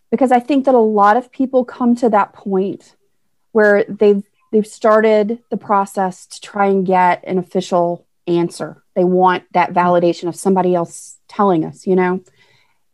because 0.09 0.31
I 0.31 0.39
think 0.39 0.65
that 0.65 0.75
a 0.75 0.79
lot 0.79 1.15
of 1.15 1.31
people 1.31 1.63
come 1.63 1.95
to 1.97 2.09
that 2.09 2.33
point 2.33 2.95
where 3.51 3.83
they've 3.85 4.23
they've 4.51 4.67
started 4.67 5.39
the 5.49 5.57
process 5.57 6.27
to 6.27 6.41
try 6.41 6.67
and 6.67 6.85
get 6.85 7.23
an 7.25 7.37
official 7.37 8.05
answer. 8.27 8.83
They 8.95 9.03
want 9.03 9.43
that 9.53 9.73
validation 9.73 10.27
of 10.27 10.35
somebody 10.35 10.75
else 10.75 11.17
telling 11.27 11.65
us, 11.65 11.87
you 11.87 11.95
know? 11.95 12.21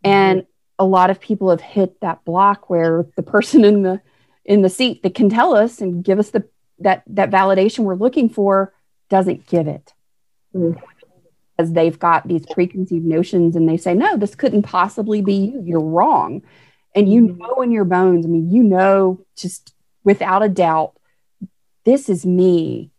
And 0.04 0.46
a 0.80 0.86
lot 0.86 1.10
of 1.10 1.20
people 1.20 1.50
have 1.50 1.62
hit 1.62 2.00
that 2.02 2.24
block 2.24 2.70
where 2.70 3.06
the 3.16 3.24
person 3.24 3.66
in 3.66 3.82
the 3.82 4.02
in 4.46 4.62
the 4.62 4.70
seat 4.70 5.04
that 5.04 5.16
can 5.16 5.30
tell 5.30 5.56
us 5.56 5.82
and 5.82 6.04
give 6.04 6.20
us 6.20 6.30
the 6.30 6.48
that 6.80 7.04
that 7.08 7.32
validation 7.32 7.80
we're 7.80 7.96
looking 7.96 8.30
for 8.30 8.74
doesn't 9.10 9.48
give 9.48 9.68
it. 9.68 9.94
Mm. 10.56 10.80
As 11.60 11.74
they've 11.74 11.98
got 11.98 12.28
these 12.28 12.46
preconceived 12.46 13.04
notions 13.04 13.56
and 13.56 13.68
they 13.68 13.78
say, 13.78 13.96
no, 13.96 14.16
this 14.16 14.36
couldn't 14.36 14.62
possibly 14.62 15.22
be 15.24 15.34
you. 15.34 15.64
You're 15.66 15.80
wrong. 15.80 16.44
And 16.96 17.12
you 17.12 17.22
mm. 17.22 17.38
know 17.38 17.62
in 17.62 17.72
your 17.72 17.84
bones, 17.84 18.26
I 18.26 18.30
mean, 18.30 18.52
you 18.52 18.64
know, 18.64 19.26
just 19.36 19.74
without 20.04 20.44
a 20.44 20.50
doubt, 20.50 20.94
this 21.88 22.10
is 22.10 22.26
me 22.26 22.92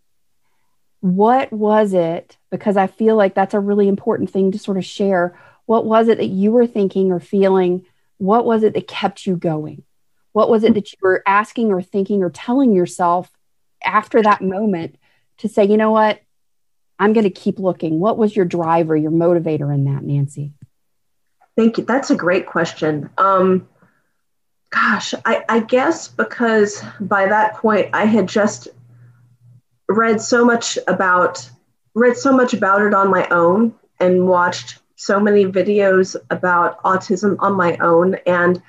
what 1.00 1.52
was 1.52 1.92
it? 1.92 2.36
Because 2.50 2.76
I 2.76 2.86
feel 2.86 3.16
like 3.16 3.34
that's 3.34 3.54
a 3.54 3.60
really 3.60 3.88
important 3.88 4.30
thing 4.30 4.52
to 4.52 4.58
sort 4.58 4.78
of 4.78 4.84
share. 4.84 5.38
What 5.66 5.84
was 5.84 6.08
it 6.08 6.18
that 6.18 6.26
you 6.26 6.50
were 6.50 6.66
thinking 6.66 7.12
or 7.12 7.20
feeling? 7.20 7.84
What 8.16 8.44
was 8.44 8.62
it 8.62 8.74
that 8.74 8.88
kept 8.88 9.26
you 9.26 9.36
going? 9.36 9.84
What 10.32 10.50
was 10.50 10.64
it 10.64 10.74
that 10.74 10.92
you 10.92 10.98
were 11.00 11.22
asking 11.26 11.72
or 11.72 11.82
thinking 11.82 12.22
or 12.22 12.30
telling 12.30 12.72
yourself 12.72 13.30
after 13.84 14.22
that 14.22 14.40
moment 14.40 14.96
to 15.38 15.48
say, 15.48 15.64
you 15.64 15.76
know 15.76 15.92
what? 15.92 16.20
I'm 16.98 17.12
going 17.12 17.24
to 17.24 17.30
keep 17.30 17.60
looking. 17.60 18.00
What 18.00 18.18
was 18.18 18.34
your 18.34 18.44
driver, 18.44 18.96
your 18.96 19.12
motivator 19.12 19.72
in 19.72 19.84
that, 19.84 20.02
Nancy? 20.02 20.52
Thank 21.56 21.78
you. 21.78 21.84
That's 21.84 22.10
a 22.10 22.16
great 22.16 22.46
question. 22.46 23.08
Um, 23.18 23.68
gosh, 24.70 25.14
I, 25.24 25.44
I 25.48 25.60
guess 25.60 26.08
because 26.08 26.82
by 27.00 27.26
that 27.26 27.54
point 27.54 27.90
I 27.92 28.04
had 28.04 28.26
just 28.28 28.68
read 29.88 30.20
so 30.20 30.44
much 30.44 30.78
about 30.86 31.48
read 31.94 32.16
so 32.16 32.32
much 32.32 32.54
about 32.54 32.82
it 32.82 32.94
on 32.94 33.10
my 33.10 33.26
own 33.28 33.74
and 33.98 34.28
watched 34.28 34.78
so 34.96 35.18
many 35.18 35.44
videos 35.44 36.14
about 36.30 36.80
autism 36.82 37.36
on 37.40 37.54
my 37.54 37.76
own. 37.78 38.14
And 38.26 38.62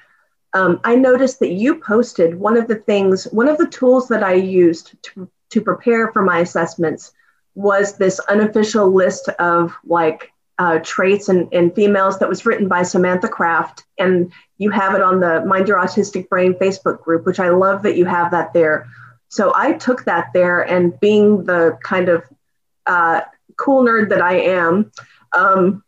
um, 0.54 0.80
i 0.84 0.96
noticed 0.96 1.40
that 1.40 1.52
you 1.52 1.76
posted 1.76 2.40
one 2.40 2.58
of 2.58 2.68
the 2.68 2.76
things 2.76 3.26
one 3.26 3.48
of 3.48 3.58
the 3.58 3.68
tools 3.68 4.08
that 4.08 4.24
i 4.24 4.34
used 4.34 4.96
to, 5.04 5.30
to 5.50 5.62
prepare 5.62 6.12
for 6.12 6.24
my 6.24 6.40
assessments 6.40 7.14
was 7.56 7.98
this 7.98 8.20
unofficial 8.22 8.92
list 8.92 9.30
of 9.40 9.76
like 9.86 10.32
uh, 10.60 10.80
traits 10.84 11.30
and, 11.30 11.52
in 11.54 11.72
females 11.72 12.20
that 12.20 12.28
was 12.28 12.46
written 12.46 12.68
by 12.68 12.84
Samantha 12.84 13.30
Craft. 13.30 13.86
And 13.98 14.30
you 14.58 14.70
have 14.72 14.94
it 14.94 15.02
on 15.02 15.22
the 15.22 15.44
mind 15.46 15.68
your 15.68 15.78
autistic 15.80 16.30
brain 16.30 16.54
facebook 16.54 17.02
group 17.02 17.26
which 17.26 17.40
i 17.40 17.50
love 17.50 17.82
that 17.82 17.96
you 17.96 18.06
have 18.06 18.30
that 18.32 18.54
there 18.54 18.88
so 19.30 19.54
I 19.56 19.74
took 19.74 20.06
that 20.06 20.32
there, 20.34 20.62
and 20.62 21.00
being 21.00 21.44
the 21.46 21.78
kind 21.84 22.10
of 22.10 22.24
uh, 22.86 23.22
cool 23.58 23.84
nerd 23.84 24.10
that 24.10 24.22
I 24.22 24.40
am, 24.40 24.92
um, 25.38 25.84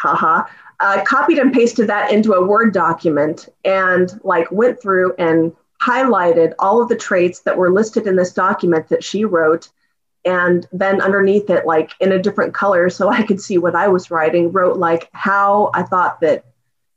haha, 0.00 0.44
uh, 0.80 1.04
copied 1.04 1.38
and 1.38 1.52
pasted 1.52 1.88
that 1.88 2.10
into 2.10 2.32
a 2.32 2.44
Word 2.44 2.72
document 2.72 3.48
and 3.64 4.18
like 4.24 4.50
went 4.50 4.80
through 4.80 5.14
and 5.18 5.54
highlighted 5.82 6.54
all 6.58 6.82
of 6.82 6.88
the 6.88 6.96
traits 6.96 7.40
that 7.40 7.56
were 7.56 7.70
listed 7.70 8.06
in 8.06 8.16
this 8.16 8.32
document 8.32 8.88
that 8.88 9.04
she 9.04 9.24
wrote. 9.24 9.68
And 10.24 10.66
then 10.72 11.00
underneath 11.00 11.48
it, 11.48 11.66
like 11.66 11.92
in 12.00 12.12
a 12.12 12.22
different 12.22 12.54
color, 12.54 12.90
so 12.90 13.08
I 13.08 13.22
could 13.22 13.40
see 13.40 13.58
what 13.58 13.74
I 13.74 13.88
was 13.88 14.10
writing, 14.10 14.52
wrote 14.52 14.78
like 14.78 15.08
how 15.12 15.70
I 15.74 15.82
thought 15.82 16.20
that 16.20 16.44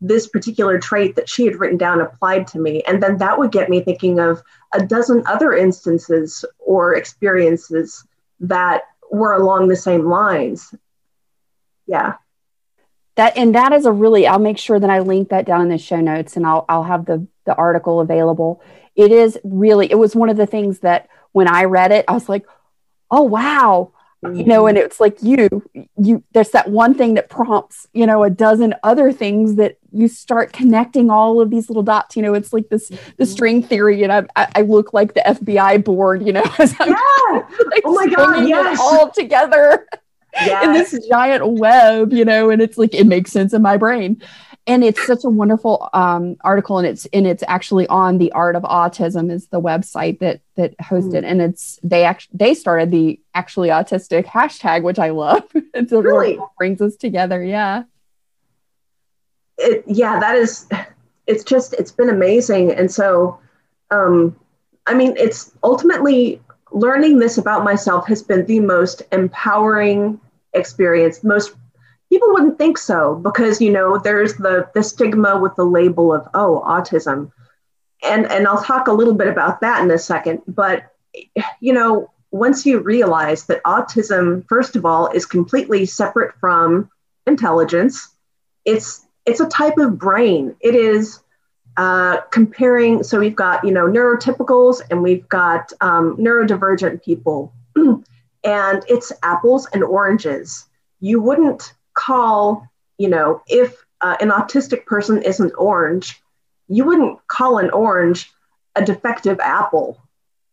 this 0.04 0.28
particular 0.28 0.78
trait 0.78 1.16
that 1.16 1.30
she 1.30 1.46
had 1.46 1.56
written 1.56 1.78
down 1.78 2.02
applied 2.02 2.46
to 2.46 2.60
me. 2.60 2.84
And 2.86 3.02
then 3.02 3.18
that 3.20 3.40
would 3.40 3.54
get 3.54 3.70
me 3.70 3.82
thinking 3.82 4.20
of 4.20 4.44
a 4.74 4.86
dozen 4.86 5.24
other 5.26 5.54
instances 5.54 6.44
or 6.60 6.96
experiences 6.96 8.06
that 8.42 8.84
were 9.10 9.34
along 9.34 9.70
the 9.70 9.78
same 9.78 10.06
lines. 10.06 10.76
Yeah. 11.88 12.16
That 13.16 13.38
and 13.38 13.56
that 13.56 13.72
is 13.72 13.86
a 13.86 13.92
really 13.92 14.28
I'll 14.28 14.40
make 14.40 14.58
sure 14.58 14.80
that 14.80 14.90
I 14.90 15.00
link 15.00 15.30
that 15.30 15.46
down 15.46 15.62
in 15.62 15.70
the 15.70 15.78
show 15.78 16.02
notes 16.02 16.36
and 16.36 16.46
I'll 16.46 16.66
I'll 16.68 16.84
have 16.84 17.06
the 17.06 17.26
the 17.46 17.56
article 17.56 18.02
available. 18.02 18.62
It 18.96 19.12
is 19.12 19.40
really 19.44 19.90
it 19.90 19.98
was 19.98 20.16
one 20.16 20.30
of 20.30 20.38
the 20.38 20.48
things 20.48 20.80
that 20.80 21.08
when 21.32 21.48
I 21.48 21.64
read 21.64 21.92
it, 21.92 22.06
I 22.08 22.14
was 22.14 22.28
like, 22.28 22.46
oh 23.10 23.22
wow, 23.22 23.94
you 24.24 24.46
know 24.46 24.68
and 24.68 24.78
it's 24.78 25.00
like 25.00 25.22
you 25.22 25.64
you 25.98 26.24
there's 26.34 26.52
that 26.52 26.70
one 26.70 26.94
thing 26.94 27.16
that 27.16 27.30
prompts 27.30 27.88
you 27.94 28.06
know 28.06 28.24
a 28.24 28.30
dozen 28.30 28.74
other 28.84 29.12
things 29.12 29.56
that 29.56 29.78
you 29.94 30.08
start 30.08 30.52
connecting 30.52 31.10
all 31.10 31.40
of 31.40 31.50
these 31.50 31.70
little 31.70 31.84
dots 31.84 32.16
you 32.16 32.22
know 32.22 32.34
it's 32.34 32.52
like 32.52 32.70
this 32.70 32.90
the 32.90 32.96
mm-hmm. 32.96 33.24
string 33.26 33.64
theory 33.64 34.04
and 34.04 34.12
i 34.12 34.26
i 34.36 34.62
look 34.62 34.94
like 34.94 35.14
the 35.14 35.22
fbi 35.22 35.84
board 35.84 36.26
you 36.26 36.34
know 36.34 36.44
as 36.60 36.76
I'm, 36.80 36.90
yeah. 36.90 36.96
like, 37.68 37.82
oh 37.86 37.94
my 37.94 38.08
god 38.08 38.48
yes. 38.48 38.80
all 38.80 39.12
together 39.12 39.88
yes. 40.34 40.64
in 40.66 40.74
this 40.74 41.08
giant 41.08 41.60
web 41.60 42.12
you 42.12 42.26
know 42.26 42.50
and 42.50 42.62
it's 42.62 42.78
like 42.78 42.94
it 42.94 43.06
makes 43.06 43.32
sense 43.32 43.54
in 43.54 43.62
my 43.62 43.78
brain 43.78 44.22
and 44.66 44.84
it's 44.84 45.06
such 45.06 45.26
a 45.26 45.30
wonderful 45.30 45.90
um, 45.94 46.38
article 46.42 46.78
and 46.78 46.88
it's 46.88 47.06
and 47.08 47.28
it's 47.28 47.44
actually 47.48 47.86
on 47.88 48.18
the 48.18 48.32
art 48.32 48.56
of 48.56 48.64
autism 48.64 49.32
is 49.32 49.48
the 49.48 49.60
website 49.60 50.20
that 50.20 50.42
that 50.56 50.78
hosted 50.78 51.24
mm. 51.24 51.26
and 51.26 51.42
it's 51.42 51.80
they 51.84 52.04
actually 52.04 52.38
they 52.38 52.54
started 52.54 52.92
the 52.92 53.20
actually 53.36 53.70
autistic 53.70 54.26
hashtag 54.26 54.84
which 54.84 55.00
i 55.00 55.10
love 55.10 55.44
so 55.88 56.00
really 56.00 56.40
brings 56.58 56.82
us 56.82 56.96
together 56.96 57.44
yeah 57.44 57.84
it, 59.58 59.84
yeah 59.88 60.20
that 60.20 60.36
is 60.36 60.68
it's 61.28 61.44
just 61.44 61.74
it's 61.74 61.92
been 61.92 62.10
amazing. 62.10 62.72
And 62.72 62.92
so 62.92 63.40
um 63.92 64.36
i 64.88 64.94
mean 64.94 65.14
it's 65.18 65.52
ultimately 65.64 66.42
learning 66.72 67.20
this 67.20 67.38
about 67.38 67.64
myself 67.64 68.08
has 68.08 68.24
been 68.24 68.46
the 68.46 68.60
most 68.60 69.04
empowering 69.12 70.20
experience. 70.54 71.24
Most 71.24 71.54
people 72.10 72.32
wouldn't 72.34 72.58
think 72.58 72.78
so 72.78 73.16
because 73.16 73.62
you 73.62 73.72
know 73.72 73.98
there's 73.98 74.36
the 74.36 74.70
the 74.74 74.84
stigma 74.84 75.40
with 75.40 75.56
the 75.56 75.66
label 75.66 76.14
of 76.14 76.28
oh 76.34 76.64
autism. 76.66 77.32
And 78.04 78.30
and 78.32 78.48
I'll 78.48 78.64
talk 78.64 78.88
a 78.88 78.94
little 78.94 79.14
bit 79.14 79.28
about 79.28 79.62
that 79.62 79.84
in 79.84 79.92
a 79.92 80.00
second. 80.00 80.42
But 80.48 80.92
you 81.60 81.74
know 81.74 82.12
once 82.32 82.66
you 82.66 82.80
realize 82.80 83.46
that 83.46 83.64
autism 83.64 84.44
first 84.50 84.76
of 84.76 84.86
all 84.86 85.08
is 85.10 85.26
completely 85.26 85.86
separate 85.86 86.34
from 86.40 86.90
intelligence 87.28 88.10
it's 88.66 89.06
it's 89.26 89.40
a 89.40 89.48
type 89.48 89.78
of 89.78 89.98
brain 89.98 90.56
it 90.62 90.76
is 90.76 91.20
uh, 91.78 92.22
comparing 92.32 93.02
so 93.02 93.20
we've 93.20 93.36
got 93.36 93.64
you 93.64 93.72
know 93.72 93.88
neurotypicals 93.88 94.82
and 94.92 95.02
we've 95.02 95.28
got 95.30 95.72
um, 95.82 96.16
neurodivergent 96.18 97.04
people 97.04 97.54
and 97.76 98.84
it's 98.88 99.12
apples 99.24 99.68
and 99.74 99.84
oranges 99.84 100.68
you 101.04 101.20
wouldn't 101.20 101.74
call, 101.94 102.68
you 102.98 103.10
know, 103.10 103.42
if 103.48 103.86
uh, 104.00 104.16
an 104.22 104.30
autistic 104.30 104.86
person 104.86 105.22
isn't 105.22 105.54
orange, 105.58 106.22
you 106.70 106.86
wouldn't 106.86 107.26
call 107.28 107.58
an 107.58 107.70
orange 107.72 108.32
a 108.76 108.84
defective 108.84 109.40
apple. 109.42 110.02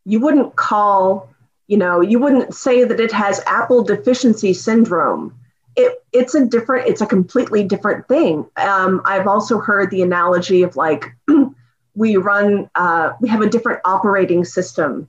You 0.05 0.19
wouldn't 0.19 0.57
call, 0.57 1.31
you 1.69 1.77
know, 1.77 2.01
you 2.01 2.19
wouldn't 2.19 2.53
say 2.53 2.83
that 2.83 2.99
it 2.99 3.13
has 3.13 3.41
apple 3.47 3.85
deficiency 3.85 4.53
syndrome. 4.53 5.39
It, 5.77 6.05
it's 6.13 6.35
a 6.35 6.47
different, 6.47 6.89
it's 6.89 7.01
a 7.01 7.07
completely 7.07 7.65
different 7.65 8.09
thing. 8.09 8.47
Um, 8.57 9.03
I've 9.05 9.27
also 9.27 9.59
heard 9.59 9.91
the 9.91 10.03
analogy 10.03 10.63
of 10.63 10.77
like 10.77 11.15
we 11.95 12.17
run, 12.17 12.69
uh, 12.75 13.13
we 13.21 13.29
have 13.29 13.41
a 13.41 13.49
different 13.49 13.81
operating 13.85 14.45
system. 14.45 15.09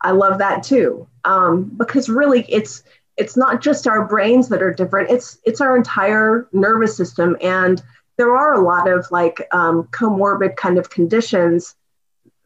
I 0.00 0.10
love 0.10 0.38
that 0.38 0.62
too, 0.62 1.08
um, 1.24 1.72
because 1.76 2.08
really 2.08 2.44
it's 2.48 2.82
it's 3.16 3.36
not 3.36 3.62
just 3.62 3.86
our 3.86 4.06
brains 4.06 4.48
that 4.48 4.62
are 4.62 4.72
different. 4.72 5.10
It's 5.10 5.38
it's 5.44 5.60
our 5.60 5.76
entire 5.76 6.48
nervous 6.52 6.96
system, 6.96 7.36
and 7.40 7.82
there 8.16 8.36
are 8.36 8.54
a 8.54 8.60
lot 8.60 8.88
of 8.88 9.06
like 9.10 9.40
um, 9.52 9.84
comorbid 9.84 10.56
kind 10.56 10.78
of 10.78 10.90
conditions 10.90 11.74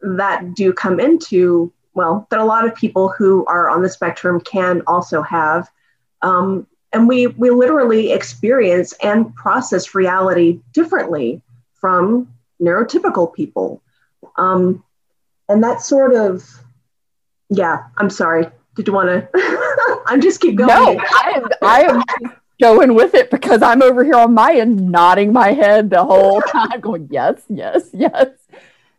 that 0.01 0.55
do 0.55 0.71
come 0.71 0.99
into 0.99 1.73
well 1.93 2.25
that 2.29 2.39
a 2.39 2.45
lot 2.45 2.65
of 2.65 2.73
people 2.75 3.09
who 3.09 3.45
are 3.45 3.69
on 3.69 3.81
the 3.81 3.89
spectrum 3.89 4.39
can 4.39 4.81
also 4.87 5.21
have 5.21 5.69
um, 6.21 6.65
and 6.93 7.07
we 7.07 7.27
we 7.27 7.49
literally 7.49 8.11
experience 8.11 8.93
and 9.03 9.33
process 9.35 9.93
reality 9.93 10.59
differently 10.73 11.41
from 11.75 12.33
neurotypical 12.61 13.33
people. 13.33 13.81
Um, 14.37 14.83
and 15.47 15.63
that 15.63 15.81
sort 15.81 16.15
of 16.15 16.47
yeah 17.49 17.87
i'm 17.97 18.09
sorry. 18.09 18.47
Did 18.75 18.87
you 18.87 18.93
want 18.93 19.09
to 19.09 19.27
i'm 20.05 20.21
just 20.21 20.39
keep 20.39 20.55
going. 20.55 20.69
No 20.69 21.03
i 21.13 21.31
am 21.35 21.47
i 21.61 21.81
am 21.83 22.03
going 22.61 22.93
with 22.93 23.15
it 23.15 23.31
because 23.31 23.61
i'm 23.61 23.81
over 23.81 24.03
here 24.03 24.15
on 24.15 24.33
my 24.33 24.53
end 24.53 24.91
nodding 24.91 25.31
my 25.31 25.53
head 25.53 25.89
the 25.89 26.03
whole 26.03 26.41
time 26.47 26.79
going 26.79 27.07
yes 27.11 27.41
yes 27.49 27.89
yes. 27.93 28.27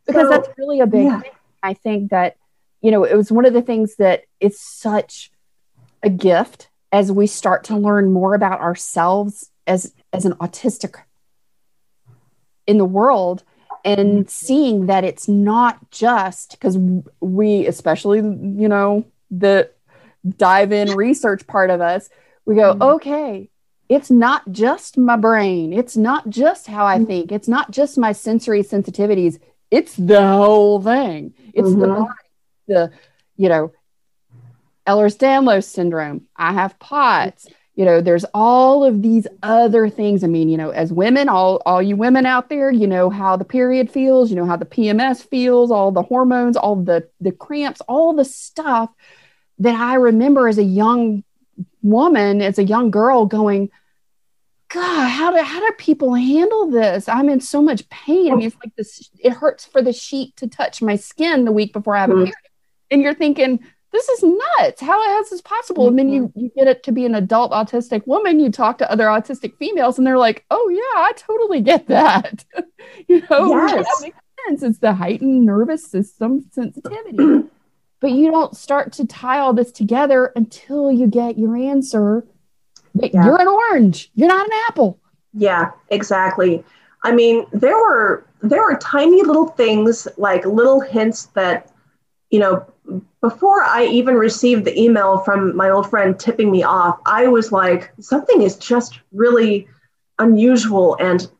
Because 0.07 0.24
so, 0.24 0.31
that's 0.31 0.48
really 0.59 0.81
a 0.81 0.87
big 0.87 1.05
yeah. 1.05 1.20
thing 1.20 1.31
i 1.62 1.74
think 1.74 2.11
that 2.11 2.37
you 2.81 2.90
know 2.90 3.05
it 3.05 3.14
was 3.14 3.31
one 3.31 3.44
of 3.44 3.53
the 3.53 3.62
things 3.62 3.96
that 3.96 4.24
it's 4.40 4.61
such 4.61 5.31
a 6.03 6.09
gift 6.09 6.69
as 6.92 7.12
we 7.12 7.26
start 7.26 7.64
to 7.64 7.76
learn 7.76 8.12
more 8.12 8.35
about 8.35 8.61
ourselves 8.61 9.50
as 9.66 9.92
as 10.12 10.24
an 10.24 10.33
autistic 10.35 10.96
in 12.66 12.79
the 12.79 12.85
world 12.85 13.42
and 13.85 14.29
seeing 14.29 14.87
that 14.87 15.05
it's 15.05 15.29
not 15.29 15.90
just 15.90 16.53
because 16.53 16.76
we 17.20 17.66
especially 17.66 18.18
you 18.18 18.68
know 18.68 19.05
the 19.31 19.70
dive 20.37 20.72
in 20.72 20.90
research 20.92 21.46
part 21.46 21.70
of 21.70 21.81
us 21.81 22.11
we 22.44 22.55
go 22.55 22.72
mm-hmm. 22.72 22.83
okay 22.83 23.50
it's 23.88 24.11
not 24.11 24.50
just 24.53 24.98
my 24.98 25.16
brain 25.16 25.72
it's 25.72 25.96
not 25.96 26.29
just 26.29 26.66
how 26.66 26.85
i 26.85 26.96
mm-hmm. 26.96 27.07
think 27.07 27.33
it's 27.33 27.48
not 27.48 27.70
just 27.70 27.96
my 27.96 28.12
sensory 28.12 28.62
sensitivities 28.62 29.38
it's 29.70 29.94
the 29.96 30.20
whole 30.20 30.81
thing 30.83 31.33
it's 31.55 31.68
mm-hmm. 31.68 31.81
the 31.81 31.87
body 31.87 32.11
the 32.68 32.90
you 33.37 33.48
know 33.48 33.72
Ehlers-Danlos 34.90 35.64
syndrome. 35.64 36.22
I 36.37 36.53
have 36.53 36.79
POTS. 36.79 37.46
You 37.74 37.85
know, 37.85 38.00
there's 38.00 38.24
all 38.35 38.85
of 38.85 39.00
these 39.00 39.26
other 39.42 39.88
things. 39.88 40.22
I 40.22 40.26
mean, 40.26 40.48
you 40.48 40.59
know, 40.59 40.70
as 40.70 40.92
women, 40.92 41.29
all 41.29 41.62
all 41.64 41.81
you 41.81 41.96
women 41.96 42.26
out 42.26 42.48
there, 42.48 42.70
you 42.70 42.87
know 42.87 43.09
how 43.09 43.37
the 43.37 43.44
period 43.44 43.90
feels, 43.90 44.29
you 44.29 44.37
know 44.37 44.44
how 44.44 44.57
the 44.57 44.66
PMS 44.66 45.22
feels, 45.22 45.70
all 45.70 45.92
the 45.92 46.03
hormones, 46.03 46.57
all 46.57 46.76
the 46.76 47.09
the 47.20 47.33
cramps, 47.33 47.81
all 47.83 48.12
the 48.12 48.24
stuff 48.24 48.90
that 49.61 49.74
I 49.74 49.94
remember 49.94 50.48
as 50.48 50.59
a 50.59 50.64
young 50.64 51.22
woman, 51.83 52.42
as 52.42 52.59
a 52.59 52.64
young 52.64 52.90
girl 52.90 53.26
going, 53.26 53.70
God, 54.68 55.09
how 55.09 55.33
do 55.33 55.42
how 55.42 55.61
do 55.61 55.72
people 55.79 56.14
handle 56.14 56.70
this? 56.70 57.09
I'm 57.09 57.29
in 57.29 57.40
so 57.40 57.62
much 57.62 57.88
pain. 57.88 58.33
I 58.33 58.37
mean, 58.37 58.46
it's 58.48 58.57
like 58.62 58.74
this. 58.76 59.11
It 59.18 59.33
hurts 59.33 59.64
for 59.64 59.81
the 59.81 59.92
sheet 59.92 60.37
to 60.37 60.48
touch 60.48 60.83
my 60.83 60.96
skin 60.96 61.44
the 61.44 61.53
week 61.53 61.72
before 61.72 61.96
I 61.96 62.00
have 62.00 62.11
a 62.11 62.14
mm-hmm. 62.14 62.24
period, 62.24 62.50
and 62.90 63.03
you're 63.03 63.14
thinking, 63.14 63.61
this 63.92 64.09
is 64.09 64.22
nuts. 64.22 64.81
How 64.81 65.20
is 65.20 65.31
this 65.31 65.40
possible? 65.40 65.88
And 65.88 65.98
then 65.98 66.09
you 66.09 66.29
mm-hmm. 66.29 66.40
you 66.40 66.53
get 66.57 66.68
it 66.68 66.83
to 66.85 66.92
be 66.92 67.07
an 67.07 67.14
adult 67.14 67.53
autistic 67.53 68.07
woman. 68.07 68.38
You 68.38 68.50
talk 68.50 68.79
to 68.79 68.90
other 68.90 69.07
autistic 69.07 69.57
females, 69.57 69.98
and 69.98 70.07
they're 70.07 70.18
like, 70.18 70.44
"Oh 70.50 70.68
yeah, 70.68 71.00
I 71.00 71.12
totally 71.16 71.61
get 71.61 71.88
that." 71.88 72.44
you 73.09 73.22
know, 73.31 73.57
yes. 73.66 73.87
that 73.87 74.03
makes 74.03 74.16
sense. 74.46 74.62
It's 74.62 74.79
the 74.79 74.94
heightened 74.94 75.44
nervous 75.44 75.87
system 75.87 76.44
sensitivity. 76.53 77.48
but 78.00 78.12
you 78.12 78.31
don't 78.31 78.57
start 78.57 78.92
to 78.94 79.07
tie 79.07 79.38
all 79.38 79.53
this 79.53 79.72
together 79.72 80.33
until 80.37 80.90
you 80.92 81.07
get 81.07 81.38
your 81.38 81.57
answer. 81.57 82.26
Yeah. 82.94 83.24
You're 83.24 83.40
an 83.40 83.48
orange. 83.48 84.11
You're 84.14 84.29
not 84.29 84.46
an 84.46 84.53
apple. 84.68 84.98
Yeah, 85.33 85.70
exactly. 85.90 86.64
I 87.03 87.12
mean, 87.12 87.46
there 87.53 87.76
were 87.76 88.26
there 88.42 88.62
were 88.62 88.76
tiny 88.76 89.22
little 89.22 89.46
things 89.46 90.09
like 90.16 90.44
little 90.44 90.81
hints 90.81 91.26
that 91.35 91.72
you 92.31 92.38
know 92.38 92.64
before 93.20 93.62
I 93.62 93.84
even 93.86 94.14
received 94.14 94.64
the 94.64 94.78
email 94.80 95.18
from 95.18 95.56
my 95.56 95.70
old 95.70 95.88
friend 95.88 96.18
tipping 96.18 96.50
me 96.50 96.62
off, 96.62 96.98
I 97.06 97.28
was 97.28 97.52
like, 97.52 97.92
something 98.00 98.42
is 98.42 98.56
just 98.56 99.00
really 99.12 99.68
unusual. 100.18 100.96
And 100.98 101.30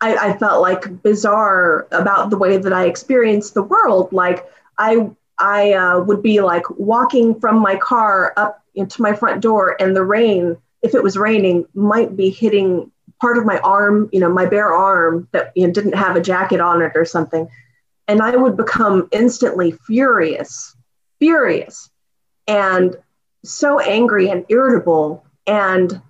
I, 0.00 0.16
I 0.16 0.38
felt 0.38 0.62
like 0.62 1.02
bizarre 1.02 1.86
about 1.92 2.30
the 2.30 2.38
way 2.38 2.56
that 2.56 2.72
I 2.72 2.86
experienced 2.86 3.54
the 3.54 3.62
world. 3.62 4.12
Like 4.12 4.44
I, 4.78 5.10
I 5.38 5.72
uh, 5.72 6.00
would 6.00 6.22
be 6.22 6.40
like 6.40 6.64
walking 6.70 7.38
from 7.38 7.58
my 7.58 7.76
car 7.76 8.32
up 8.36 8.62
into 8.74 9.02
my 9.02 9.14
front 9.14 9.40
door, 9.40 9.76
and 9.80 9.96
the 9.96 10.04
rain, 10.04 10.56
if 10.82 10.94
it 10.94 11.02
was 11.02 11.16
raining, 11.16 11.66
might 11.74 12.16
be 12.16 12.30
hitting 12.30 12.90
part 13.20 13.38
of 13.38 13.46
my 13.46 13.58
arm, 13.60 14.08
you 14.12 14.20
know, 14.20 14.30
my 14.30 14.44
bare 14.44 14.72
arm 14.72 15.28
that 15.32 15.52
you 15.54 15.66
know, 15.66 15.72
didn't 15.72 15.94
have 15.94 16.16
a 16.16 16.20
jacket 16.20 16.60
on 16.60 16.82
it 16.82 16.92
or 16.94 17.04
something. 17.04 17.48
And 18.08 18.22
I 18.22 18.36
would 18.36 18.56
become 18.56 19.08
instantly 19.12 19.72
furious 19.72 20.76
furious 21.18 21.90
and 22.46 22.96
so 23.44 23.80
angry 23.80 24.28
and 24.30 24.44
irritable. 24.48 25.24
And 25.46 26.00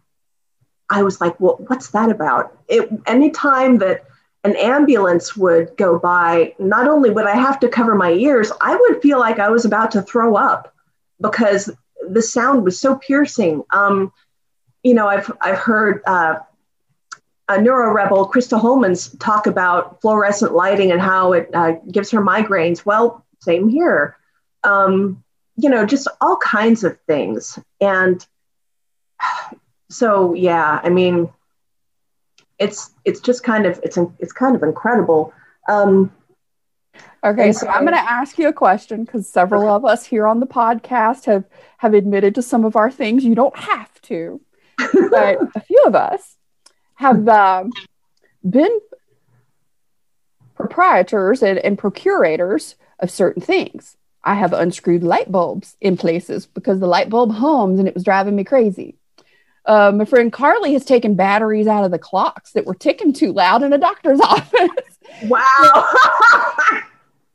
I 0.91 1.03
was 1.03 1.21
like, 1.21 1.39
well, 1.41 1.57
what's 1.67 1.91
that 1.91 2.11
about? 2.11 2.57
It 2.69 2.89
anytime 3.07 3.79
that 3.79 4.05
an 4.45 4.57
ambulance 4.57 5.37
would 5.37 5.77
go 5.77 5.99
by, 5.99 6.55
not 6.59 6.87
only 6.87 7.11
would 7.11 7.27
I 7.27 7.35
have 7.35 7.59
to 7.61 7.69
cover 7.69 7.95
my 7.95 8.13
ears, 8.13 8.53
I 8.61 8.77
would 8.77 9.03
feel 9.03 9.19
like 9.19 9.39
I 9.39 9.51
was 9.51 9.65
about 9.65 9.91
to 9.93 10.03
throw 10.03 10.37
up 10.37 10.73
because 11.21 11.71
the 12.09 12.23
sound 12.23 12.63
was 12.63 12.79
so 12.79 12.97
piercing. 12.97 13.65
Um, 13.73 14.13
you 14.85 14.95
know, 14.95 15.09
I've 15.09 15.31
I've 15.41 15.59
heard 15.59 16.03
uh, 16.07 16.37
a 17.49 17.61
neuro 17.61 17.93
rebel, 17.93 18.29
Krista 18.29 18.61
Holmans, 18.61 19.19
talk 19.21 19.47
about 19.47 20.01
fluorescent 20.01 20.53
lighting 20.53 20.91
and 20.91 21.01
how 21.01 21.33
it 21.33 21.49
uh, 21.55 21.73
gives 21.91 22.11
her 22.11 22.21
migraines. 22.21 22.85
Well, 22.85 23.25
same 23.41 23.69
here 23.69 24.17
um, 24.67 25.23
you 25.57 25.71
know, 25.71 25.87
just 25.87 26.09
all 26.21 26.37
kinds 26.37 26.85
of 26.85 26.99
things. 27.07 27.59
And 27.81 28.27
so, 29.91 30.35
yeah, 30.35 30.81
I 30.83 30.91
mean, 30.91 31.31
it's 32.59 32.91
it's 33.05 33.21
just 33.21 33.43
kind 33.43 33.67
of 33.67 33.79
it's 33.83 33.99
it's 34.19 34.33
kind 34.33 34.57
of 34.57 34.63
incredible. 34.63 35.33
Um, 35.69 36.13
okay, 37.25 37.53
so, 37.53 37.61
so 37.61 37.69
I'm 37.69 37.83
going 37.83 37.93
to 37.93 38.11
ask 38.11 38.39
you 38.39 38.49
a 38.49 38.53
question 38.53 39.05
because 39.05 39.29
several 39.29 39.69
of 39.69 39.85
us 39.85 40.07
here 40.07 40.27
on 40.27 40.41
the 40.41 40.47
podcast 40.47 41.27
have 41.27 41.45
have 41.79 41.95
admitted 41.95 42.35
to 42.37 42.43
some 42.43 42.65
of 42.65 42.77
our 42.77 42.91
things. 42.91 43.25
You 43.25 43.35
don't 43.35 43.57
have 43.57 44.01
to, 44.03 44.41
but 45.11 45.39
a 45.55 45.61
few 45.61 45.83
of 45.87 45.95
us 45.95 46.36
have 46.97 47.29
um, 47.29 47.73
been 48.49 48.81
proprietors 50.55 51.43
and, 51.43 51.59
and 51.59 51.79
procurators 51.79 52.75
of 52.99 53.11
certain 53.11 53.43
things. 53.43 53.97
I 54.25 54.35
have 54.35 54.53
unscrewed 54.53 55.05
light 55.05 55.31
bulbs 55.31 55.77
in 55.81 55.97
places 55.97 56.47
because 56.47 56.81
the 56.81 56.87
light 56.87 57.09
bulb 57.09 57.31
hums 57.33 57.79
and 57.79 57.87
it 57.87 57.95
was 57.95 58.03
driving 58.03 58.35
me 58.35 58.43
crazy. 58.43 58.97
Uh, 59.65 59.93
my 59.95 60.05
friend 60.05 60.33
Carly 60.33 60.73
has 60.73 60.85
taken 60.85 61.15
batteries 61.15 61.67
out 61.67 61.85
of 61.85 61.91
the 61.91 61.99
clocks 61.99 62.53
that 62.53 62.67
were 62.67 62.75
ticking 62.75 63.13
too 63.13 63.33
loud 63.33 63.63
in 63.63 63.73
a 63.73 63.79
doctor's 63.79 64.21
office. 64.25 64.99
Wow. 65.25 65.87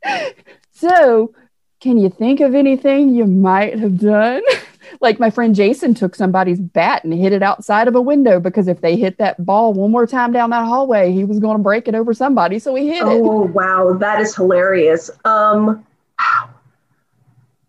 so, 0.72 1.34
can 1.80 1.98
you 1.98 2.10
think 2.10 2.40
of 2.40 2.56
anything 2.56 3.14
you 3.14 3.26
might 3.26 3.78
have 3.80 4.00
done? 4.00 4.42
like 5.00 5.20
my 5.20 5.30
friend 5.30 5.56
Jason 5.56 5.94
took 5.94 6.16
somebody's 6.16 6.60
bat 6.60 7.04
and 7.04 7.14
hit 7.14 7.34
it 7.34 7.44
outside 7.44 7.88
of 7.88 7.96
a 7.96 8.02
window 8.02 8.40
because 8.40 8.68
if 8.68 8.82
they 8.82 8.96
hit 8.96 9.18
that 9.18 9.44
ball 9.46 9.74
one 9.74 9.92
more 9.92 10.08
time 10.08 10.32
down 10.32 10.50
that 10.50 10.66
hallway, 10.66 11.12
he 11.12 11.24
was 11.24 11.40
going 11.40 11.58
to 11.58 11.64
break 11.64 11.88
it 11.88 11.96
over 11.96 12.14
somebody. 12.14 12.60
So 12.60 12.76
he 12.76 12.90
hit 12.90 13.04
oh, 13.04 13.10
it. 13.10 13.22
Oh, 13.22 13.42
wow. 13.46 13.94
That 13.94 14.20
is 14.20 14.36
hilarious. 14.36 15.10
Um, 15.24 15.86
wow 16.20 16.50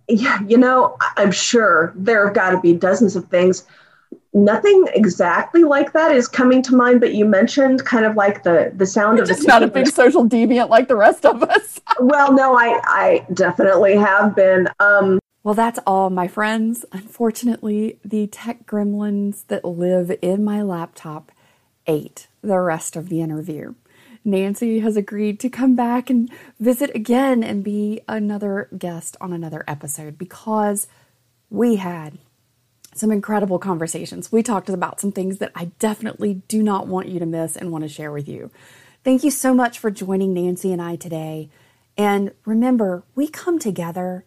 yeah, 0.08 0.40
you 0.46 0.58
know, 0.58 0.96
I'm 1.16 1.32
sure 1.32 1.92
there 1.96 2.26
have 2.26 2.34
got 2.34 2.50
to 2.50 2.60
be 2.60 2.72
dozens 2.72 3.16
of 3.16 3.26
things. 3.28 3.64
Nothing 4.34 4.86
exactly 4.94 5.62
like 5.62 5.92
that 5.92 6.12
is 6.12 6.26
coming 6.26 6.62
to 6.62 6.74
mind, 6.74 7.00
but 7.00 7.14
you 7.14 7.24
mentioned 7.24 7.84
kind 7.84 8.04
of 8.04 8.16
like 8.16 8.42
the 8.42 8.72
the 8.76 8.86
sound 8.86 9.18
You're 9.18 9.24
of 9.24 9.28
just 9.28 9.46
not 9.46 9.62
a 9.62 9.66
big 9.66 9.88
social 9.88 10.26
deviant 10.26 10.70
like 10.70 10.88
the 10.88 10.96
rest 10.96 11.26
of 11.26 11.42
us. 11.42 11.80
well, 12.00 12.32
no, 12.32 12.56
I 12.56 12.80
I 12.84 13.26
definitely 13.34 13.96
have 13.96 14.34
been. 14.34 14.68
Um, 14.80 15.18
well, 15.42 15.54
that's 15.54 15.80
all, 15.86 16.10
my 16.10 16.28
friends. 16.28 16.84
Unfortunately, 16.92 17.98
the 18.04 18.26
tech 18.28 18.66
gremlins 18.66 19.46
that 19.48 19.64
live 19.64 20.12
in 20.22 20.44
my 20.44 20.62
laptop 20.62 21.32
ate 21.86 22.28
the 22.42 22.58
rest 22.58 22.94
of 22.94 23.08
the 23.08 23.20
interview. 23.20 23.74
Nancy 24.24 24.78
has 24.80 24.96
agreed 24.96 25.40
to 25.40 25.48
come 25.48 25.74
back 25.74 26.08
and 26.08 26.30
visit 26.60 26.94
again 26.94 27.42
and 27.42 27.64
be 27.64 28.00
another 28.08 28.68
guest 28.78 29.16
on 29.20 29.32
another 29.32 29.64
episode 29.66 30.16
because 30.16 30.86
we 31.50 31.76
had 31.76 32.18
some 32.94 33.10
incredible 33.10 33.58
conversations. 33.58 34.30
We 34.30 34.42
talked 34.42 34.68
about 34.68 35.00
some 35.00 35.12
things 35.12 35.38
that 35.38 35.50
I 35.54 35.66
definitely 35.78 36.34
do 36.46 36.62
not 36.62 36.86
want 36.86 37.08
you 37.08 37.18
to 37.18 37.26
miss 37.26 37.56
and 37.56 37.72
want 37.72 37.82
to 37.82 37.88
share 37.88 38.12
with 38.12 38.28
you. 38.28 38.50
Thank 39.02 39.24
you 39.24 39.30
so 39.32 39.54
much 39.54 39.78
for 39.78 39.90
joining 39.90 40.34
Nancy 40.34 40.72
and 40.72 40.80
I 40.80 40.94
today. 40.94 41.48
And 41.96 42.32
remember, 42.44 43.02
we 43.16 43.26
come 43.26 43.58
together 43.58 44.24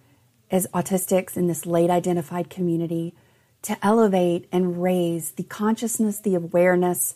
as 0.52 0.68
autistics 0.74 1.36
in 1.36 1.48
this 1.48 1.66
late 1.66 1.90
identified 1.90 2.50
community 2.50 3.14
to 3.62 3.78
elevate 3.84 4.48
and 4.52 4.82
raise 4.82 5.32
the 5.32 5.44
consciousness, 5.44 6.20
the 6.20 6.36
awareness, 6.36 7.16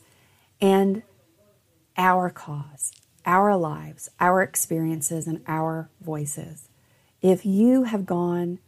and 0.59 1.03
our 1.97 2.29
cause, 2.29 2.91
our 3.25 3.55
lives, 3.55 4.09
our 4.19 4.41
experiences, 4.41 5.27
and 5.27 5.41
our 5.47 5.89
voices. 6.01 6.69
If 7.21 7.45
you 7.45 7.83
have 7.83 8.05
gone 8.05 8.59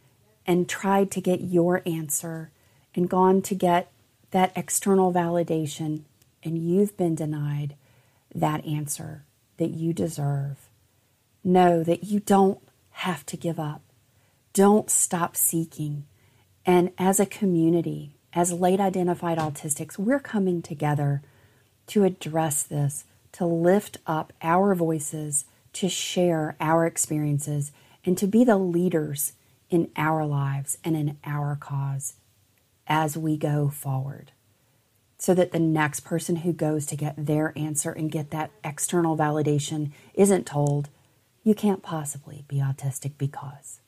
and 0.45 0.69
tried 0.69 1.09
to 1.11 1.21
get 1.21 1.41
your 1.41 1.81
answer 1.85 2.51
and 2.93 3.09
gone 3.09 3.41
to 3.43 3.55
get 3.55 3.91
that 4.31 4.51
external 4.55 5.13
validation 5.13 6.01
and 6.43 6.57
you've 6.57 6.97
been 6.97 7.15
denied 7.15 7.75
that 8.33 8.65
answer 8.65 9.23
that 9.57 9.69
you 9.71 9.93
deserve, 9.93 10.69
know 11.43 11.83
that 11.83 12.03
you 12.03 12.19
don't 12.19 12.59
have 12.91 13.25
to 13.27 13.37
give 13.37 13.59
up. 13.59 13.81
Don't 14.53 14.89
stop 14.89 15.37
seeking. 15.37 16.05
And 16.65 16.91
as 16.97 17.21
a 17.21 17.25
community, 17.25 18.15
as 18.33 18.51
late 18.51 18.81
identified 18.81 19.37
autistics, 19.37 19.97
we're 19.97 20.19
coming 20.19 20.61
together 20.61 21.21
to 21.87 22.03
address 22.03 22.63
this, 22.63 23.05
to 23.33 23.45
lift 23.45 23.97
up 24.05 24.33
our 24.41 24.75
voices, 24.75 25.45
to 25.73 25.87
share 25.87 26.57
our 26.59 26.85
experiences, 26.85 27.71
and 28.05 28.17
to 28.17 28.27
be 28.27 28.43
the 28.43 28.57
leaders 28.57 29.33
in 29.69 29.89
our 29.95 30.25
lives 30.25 30.77
and 30.83 30.97
in 30.97 31.17
our 31.25 31.55
cause 31.55 32.15
as 32.87 33.17
we 33.17 33.37
go 33.37 33.69
forward. 33.69 34.33
So 35.17 35.33
that 35.33 35.53
the 35.53 35.59
next 35.59 36.01
person 36.01 36.37
who 36.37 36.51
goes 36.51 36.85
to 36.87 36.97
get 36.97 37.25
their 37.25 37.53
answer 37.55 37.91
and 37.91 38.11
get 38.11 38.31
that 38.31 38.51
external 38.65 39.15
validation 39.15 39.91
isn't 40.13 40.45
told, 40.45 40.89
you 41.43 41.55
can't 41.55 41.81
possibly 41.81 42.43
be 42.49 42.57
autistic 42.57 43.13
because. 43.17 43.79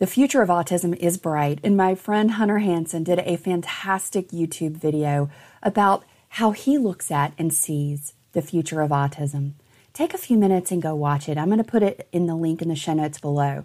The 0.00 0.06
future 0.06 0.40
of 0.40 0.48
autism 0.48 0.96
is 0.96 1.18
bright, 1.18 1.58
and 1.62 1.76
my 1.76 1.94
friend 1.94 2.30
Hunter 2.30 2.60
Hansen 2.60 3.04
did 3.04 3.18
a 3.18 3.36
fantastic 3.36 4.30
YouTube 4.30 4.78
video 4.78 5.28
about 5.62 6.04
how 6.30 6.52
he 6.52 6.78
looks 6.78 7.10
at 7.10 7.34
and 7.36 7.52
sees 7.52 8.14
the 8.32 8.40
future 8.40 8.80
of 8.80 8.92
autism. 8.92 9.52
Take 9.92 10.14
a 10.14 10.18
few 10.18 10.38
minutes 10.38 10.72
and 10.72 10.80
go 10.80 10.94
watch 10.94 11.28
it. 11.28 11.36
I'm 11.36 11.48
going 11.48 11.58
to 11.58 11.64
put 11.64 11.82
it 11.82 12.08
in 12.12 12.24
the 12.24 12.34
link 12.34 12.62
in 12.62 12.70
the 12.70 12.76
show 12.76 12.94
notes 12.94 13.20
below. 13.20 13.64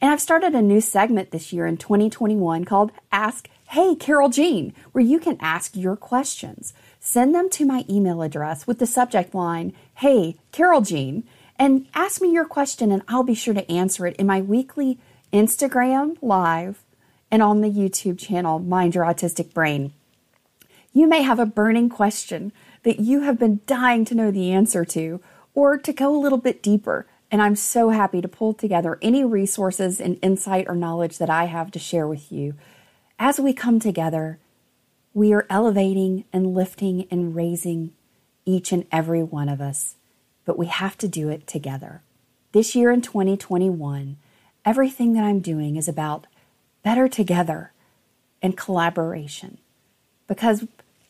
And 0.00 0.10
I've 0.10 0.20
started 0.20 0.56
a 0.56 0.60
new 0.60 0.80
segment 0.80 1.30
this 1.30 1.52
year 1.52 1.66
in 1.66 1.76
2021 1.76 2.64
called 2.64 2.90
Ask 3.12 3.48
Hey 3.68 3.94
Carole 3.94 4.28
Jean, 4.28 4.74
where 4.90 5.04
you 5.04 5.20
can 5.20 5.38
ask 5.40 5.76
your 5.76 5.94
questions. 5.94 6.74
Send 6.98 7.32
them 7.32 7.48
to 7.50 7.64
my 7.64 7.84
email 7.88 8.22
address 8.22 8.66
with 8.66 8.80
the 8.80 8.88
subject 8.88 9.36
line, 9.36 9.72
Hey 9.94 10.34
Carole 10.50 10.80
Jean, 10.80 11.22
and 11.60 11.86
ask 11.94 12.20
me 12.20 12.32
your 12.32 12.44
question, 12.44 12.90
and 12.90 13.02
I'll 13.06 13.22
be 13.22 13.36
sure 13.36 13.54
to 13.54 13.70
answer 13.70 14.04
it 14.08 14.16
in 14.16 14.26
my 14.26 14.40
weekly 14.40 14.98
Instagram 15.32 16.16
Live, 16.22 16.84
and 17.30 17.42
on 17.42 17.60
the 17.60 17.70
YouTube 17.70 18.18
channel, 18.18 18.58
Mind 18.58 18.94
Your 18.94 19.04
Autistic 19.04 19.52
Brain. 19.52 19.92
You 20.92 21.06
may 21.06 21.22
have 21.22 21.38
a 21.38 21.46
burning 21.46 21.88
question 21.88 22.52
that 22.84 23.00
you 23.00 23.20
have 23.22 23.38
been 23.38 23.60
dying 23.66 24.04
to 24.06 24.14
know 24.14 24.30
the 24.30 24.52
answer 24.52 24.84
to, 24.86 25.20
or 25.54 25.76
to 25.76 25.92
go 25.92 26.14
a 26.14 26.22
little 26.22 26.38
bit 26.38 26.62
deeper. 26.62 27.06
And 27.30 27.42
I'm 27.42 27.56
so 27.56 27.90
happy 27.90 28.20
to 28.20 28.28
pull 28.28 28.54
together 28.54 28.98
any 29.02 29.24
resources 29.24 30.00
and 30.00 30.18
insight 30.22 30.66
or 30.68 30.76
knowledge 30.76 31.18
that 31.18 31.28
I 31.28 31.46
have 31.46 31.70
to 31.72 31.78
share 31.78 32.06
with 32.06 32.30
you. 32.30 32.54
As 33.18 33.40
we 33.40 33.52
come 33.52 33.80
together, 33.80 34.38
we 35.12 35.32
are 35.32 35.46
elevating 35.50 36.24
and 36.32 36.54
lifting 36.54 37.08
and 37.10 37.34
raising 37.34 37.92
each 38.44 38.70
and 38.70 38.86
every 38.92 39.22
one 39.22 39.48
of 39.48 39.60
us, 39.60 39.96
but 40.44 40.58
we 40.58 40.66
have 40.66 40.96
to 40.98 41.08
do 41.08 41.28
it 41.28 41.46
together. 41.46 42.02
This 42.52 42.76
year 42.76 42.92
in 42.92 43.02
2021, 43.02 44.18
everything 44.66 45.12
that 45.12 45.22
I'm 45.22 45.38
doing 45.38 45.76
is 45.76 45.86
about 45.86 46.26
better 46.82 47.06
together 47.06 47.72
and 48.42 48.56
collaboration 48.56 49.58
because 50.26 50.66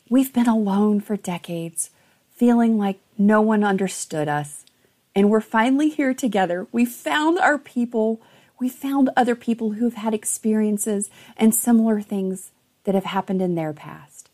we've 0.09 0.31
been 0.31 0.47
alone 0.47 1.01
for 1.01 1.17
decades, 1.17 1.89
feeling 2.35 2.77
like 2.77 2.99
no 3.17 3.41
one 3.41 3.63
understood 3.63 4.27
us. 4.27 4.63
And 5.15 5.31
we're 5.31 5.41
finally 5.41 5.89
here 5.89 6.13
together. 6.13 6.67
We 6.71 6.85
found 6.85 7.39
our 7.39 7.57
people. 7.57 8.21
We 8.59 8.69
found 8.69 9.09
other 9.17 9.35
people 9.35 9.71
who've 9.71 9.95
had 9.95 10.13
experiences 10.13 11.09
and 11.35 11.53
similar 11.53 11.99
things 11.99 12.51
that 12.83 12.93
have 12.93 13.05
happened 13.05 13.41
in 13.41 13.55
their 13.55 13.73
past. 13.73 14.29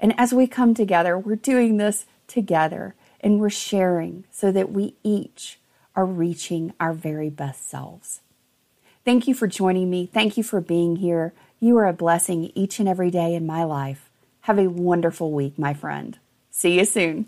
And 0.00 0.14
as 0.18 0.32
we 0.32 0.46
come 0.46 0.72
together, 0.72 1.18
we're 1.18 1.36
doing 1.36 1.76
this 1.76 2.06
together 2.26 2.94
and 3.20 3.38
we're 3.38 3.50
sharing 3.50 4.24
so 4.30 4.50
that 4.50 4.72
we 4.72 4.94
each 5.04 5.58
are 5.94 6.06
reaching 6.06 6.72
our 6.80 6.94
very 6.94 7.28
best 7.28 7.68
selves. 7.68 8.22
Thank 9.04 9.26
you 9.26 9.34
for 9.34 9.46
joining 9.46 9.90
me. 9.90 10.06
Thank 10.06 10.36
you 10.36 10.44
for 10.44 10.60
being 10.60 10.96
here. 10.96 11.34
You 11.58 11.76
are 11.78 11.86
a 11.86 11.92
blessing 11.92 12.52
each 12.54 12.78
and 12.78 12.88
every 12.88 13.10
day 13.10 13.34
in 13.34 13.46
my 13.46 13.64
life. 13.64 14.10
Have 14.42 14.58
a 14.58 14.68
wonderful 14.68 15.32
week, 15.32 15.58
my 15.58 15.74
friend. 15.74 16.18
See 16.50 16.78
you 16.78 16.84
soon. 16.84 17.26